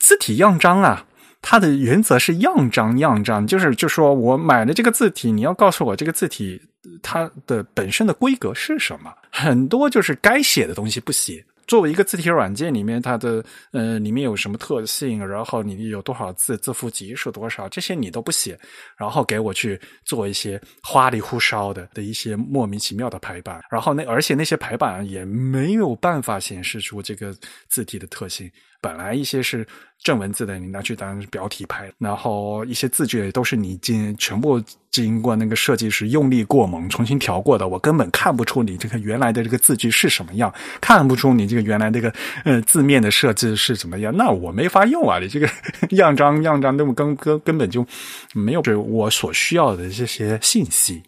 [0.00, 1.06] 字体样章啊，
[1.40, 6.60] 它的原则是样章样章，就是就说我买了这个字体，你要告诉我这个字体
[7.00, 9.12] 它的本身的规格是什么？
[9.30, 11.44] 很多就是该写的东西不写。
[11.66, 18.58] 作为一个字体软件里面，它的呃里面有什么特性，然后你有多少字，字符集是多少，这些你都不写，
[18.96, 27.34] 然后给我去做一些花里胡哨的的一些莫名其妙的排版，然后那而且那些排版也没有办法显示出这个
[27.68, 28.50] 字体的特性。
[28.82, 29.66] 本来一些是
[30.02, 34.60] 正文字的，你拿去当标题拍，然后一些字句都是你经全部
[34.90, 42.12] 经过那个设计师用力过猛重新调过的，我根本看不出你这个原来的这个字句是什么样，看不出你这个原来这个
[42.44, 45.20] 呃字面的设计是怎么样，那我没法用啊！
[45.20, 45.48] 你这个
[45.90, 47.86] 样章样章，那么根根根本就
[48.34, 51.00] 没有我所需要的这些信息。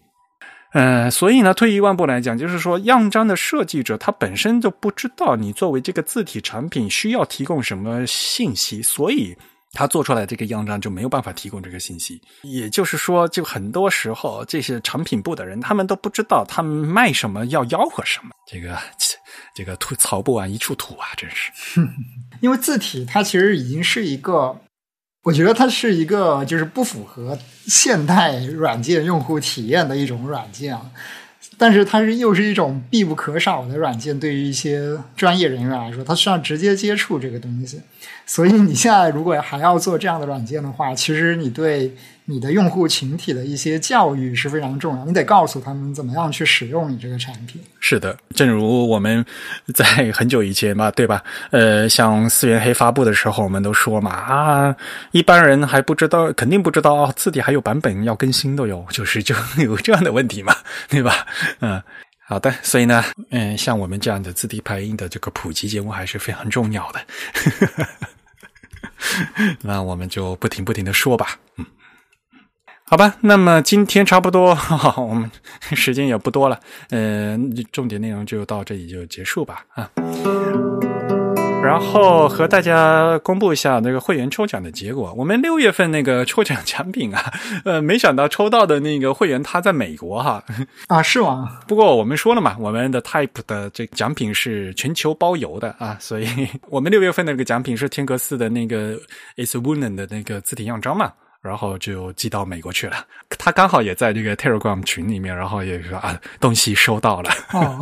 [0.75, 9.37] 呃，所以呢，退一万步来讲，就是说，样章的设计者他本身就不知道你作为这个字体产品需要提供什么信息，所以
[9.73, 12.21] 他做出来这个样章就没有办法提供这个信息。
[12.43, 18.31] 也就是说，就很多时候这些产品部的人，他们都不知道他们卖什么要吆喝什么。
[18.45, 18.77] 这个
[19.55, 21.53] 这个吐槽不完一处土啊，真是。
[22.43, 24.61] 因为字体它其实已经是一个。
[25.25, 27.37] 我觉得它是一个就是不符合
[27.67, 30.79] 现代软件用户体验的一种软件，
[31.57, 34.21] 但是它是又是一种必不可少的软件。
[34.21, 37.81] 对于一些专业人员来说，他需要直接接触这个东西。
[38.27, 41.95] 所以你现在如果还要做这样的软件的话，其实你对
[42.25, 47.61] 你的用户群体的一些教育是非常重要，你得告诉他们怎么样去使用你这个产品。
[47.81, 49.25] 是的，正如我们
[49.75, 51.23] 在很久以前嘛，对吧？
[51.51, 54.75] 呃，像四元黑发布的时候，我们都说嘛啊，
[55.13, 60.57] 一般人还不知道，肯定不知道字体还有版本要更新的哟，就是就 有这样的问题嘛，
[60.89, 61.27] 对吧？
[61.61, 61.83] 嗯。
[62.27, 66.99] 好的，所以呢，嗯，像我们这样的字体排音的这个普及节目还是非常重要的。
[67.35, 67.89] 呵呵呵
[69.63, 71.67] 那我们就不停不停的说吧，嗯，
[72.85, 73.17] 好吧。
[73.21, 74.57] 那么今天差不多，
[74.97, 75.31] 我们
[75.75, 76.61] 时间也不多了，
[76.91, 79.91] 嗯，重点内容就到这里就结束吧，啊。
[81.65, 85.13] 然后和大家公布一下那个会员抽奖的结果。
[85.17, 87.33] 我们六月份那个抽奖奖品啊，
[87.65, 90.45] 呃，没想到抽到的那个会员他在美国哈。
[90.89, 91.61] 啊，是吗？
[91.67, 96.29] 不过我们说了嘛，我们的 Type 的这个奖品是全球包邮的啊， 所以
[96.69, 98.99] 我们六月份的那个奖品是天格斯的那个
[99.37, 103.05] Is Wooden 的那个字体样章嘛，然后就寄到美国去了。
[103.39, 107.31] 他刚好也在这个 Telegram 群里面，然后也说啊，东西收到了。
[107.53, 107.79] 哦。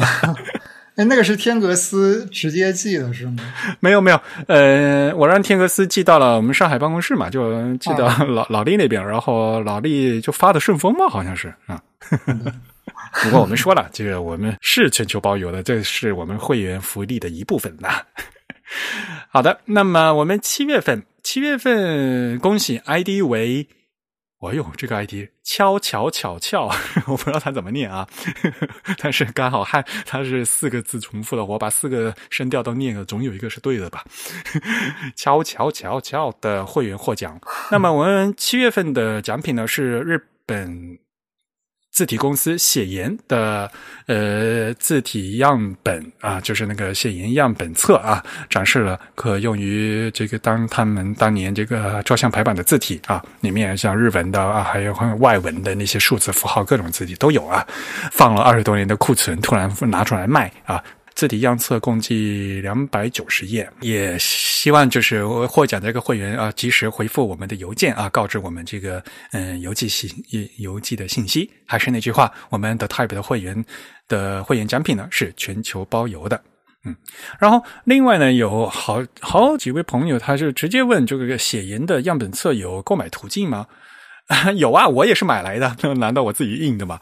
[0.97, 3.37] 哎，那个是天格斯直接寄的是吗？
[3.81, 11.81] 没有没有，呃，我让天格斯寄到了我们上海办公室嘛，就寄到老老李那边，然后老李就发的顺丰嘛，好像是啊。
[13.25, 18.03] 不过我们说了，这个我们是全球包邮的，这是我们会员福利的一部分呐。
[19.31, 23.67] 好的，那么我们七月份，七月份恭喜 ID 为。
[24.51, 26.69] 哎呦，这个 ID 悄悄巧巧，
[27.07, 28.09] 我不知道他怎么念啊，
[28.99, 34.05] 但是刚好汉他是四个字重复的，我把四个声调都念了，总有一个是对的吧？
[35.17, 37.41] 悄悄巧巧的会员获奖。
[37.71, 40.99] 那么我们七月份的奖品呢是日本。
[41.93, 43.71] 字体公司写研的
[44.07, 57.67] 呃字体样本啊，就是那个写研样本册啊，展示了可用于这个当他们当年这个照相排版的字体啊，里面像日文的啊，还有外文的那些数字符号各种字体都有啊，
[58.11, 60.83] 放了二十多年的库存，突然拿出来卖啊。
[61.15, 69.03] 字体样册共计两百九十页，也希望就是获奖的这个会员啊，及时回复我们的邮件啊，告知我们这个
[69.33, 70.11] 嗯邮寄信
[70.59, 71.51] 邮寄的信息。
[71.67, 73.65] 还是那句话，我们的 Type 的会员
[74.09, 76.43] 的会员奖品呢是全球包邮的，
[76.85, 76.95] 嗯。
[77.39, 83.67] 然后另外呢，有好好几位朋友，他是直接问这个写言的样本册有购买途径吗？
[84.57, 86.99] 有啊，我也是买来的， 难道我自己印的吗？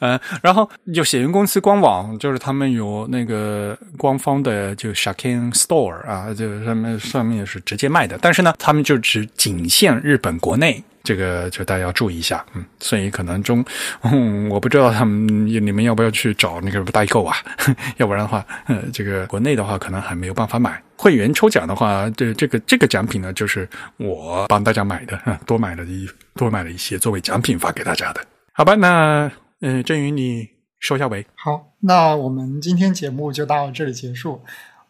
[0.00, 10.82] 嗯， 然后就写云公司官网，就是他们有那个官方的就 Shakin Store 啊，就上面上面是直接卖的，但是呢，他们就只仅限日本国内。
[11.02, 13.64] 这个就大家要注意一下，嗯，所以可能中，
[14.02, 17.36] 嗯，我不知道他们你们要不要去找那个代购啊？
[17.98, 20.82] 要不然的话，呃， 这个国内的话可能还没有办法买。
[20.96, 23.66] 会员抽奖的话，这这个这个奖品呢，就是
[23.96, 28.20] 我帮大家买的，多买了一多买了一些作为奖品发给大家的。
[28.52, 29.30] 好吧，那
[29.62, 30.46] 嗯，振宇你
[30.78, 31.26] 收下尾。
[31.34, 34.42] 好，那我们今天节目就到这里结束。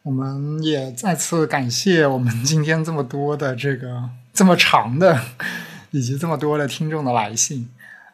[0.03, 5.20] 我们也再次感谢我们今天这么多的这个这么长的。
[5.91, 7.69] 以及这么多的听众的来信，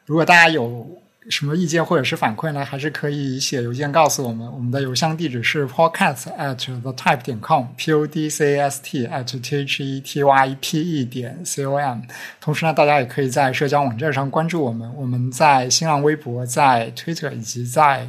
[0.05, 0.87] 如果大家有
[1.29, 4.47] 什么意见或者是反馈呢，还是可以写邮件告诉我们。
[4.53, 9.83] 我们的邮箱地址是 podcast at the type 点 com，p o d c a s t at t h
[9.83, 12.03] e t y p e 点 c o m。
[12.41, 14.89] 同时呢，大家也可以在社交网站上关注我们。
[14.95, 18.09] 我们在新浪微博、在 Twitter 以及在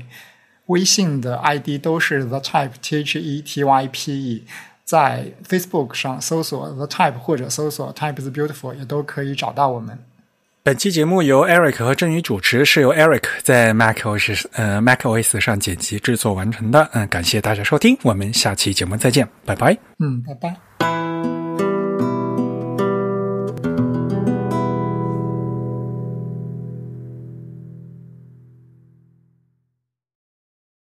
[0.68, 4.46] 微信的 ID 都是 the type t h e t y p e。
[4.88, 10.00] 在 Facebook 上搜索 The Type 或者搜索 Type is Beautiful 也都可以找到我们。
[10.64, 16.90] 本期节目由 Eric 和郑宇主持，是由 Eric 在 MacOS 呃 MacOS 上剪辑制作完成的。
[16.94, 19.78] 嗯，感谢大家收听，我们下期节目再见，拜拜。
[20.00, 20.97] 嗯，拜拜。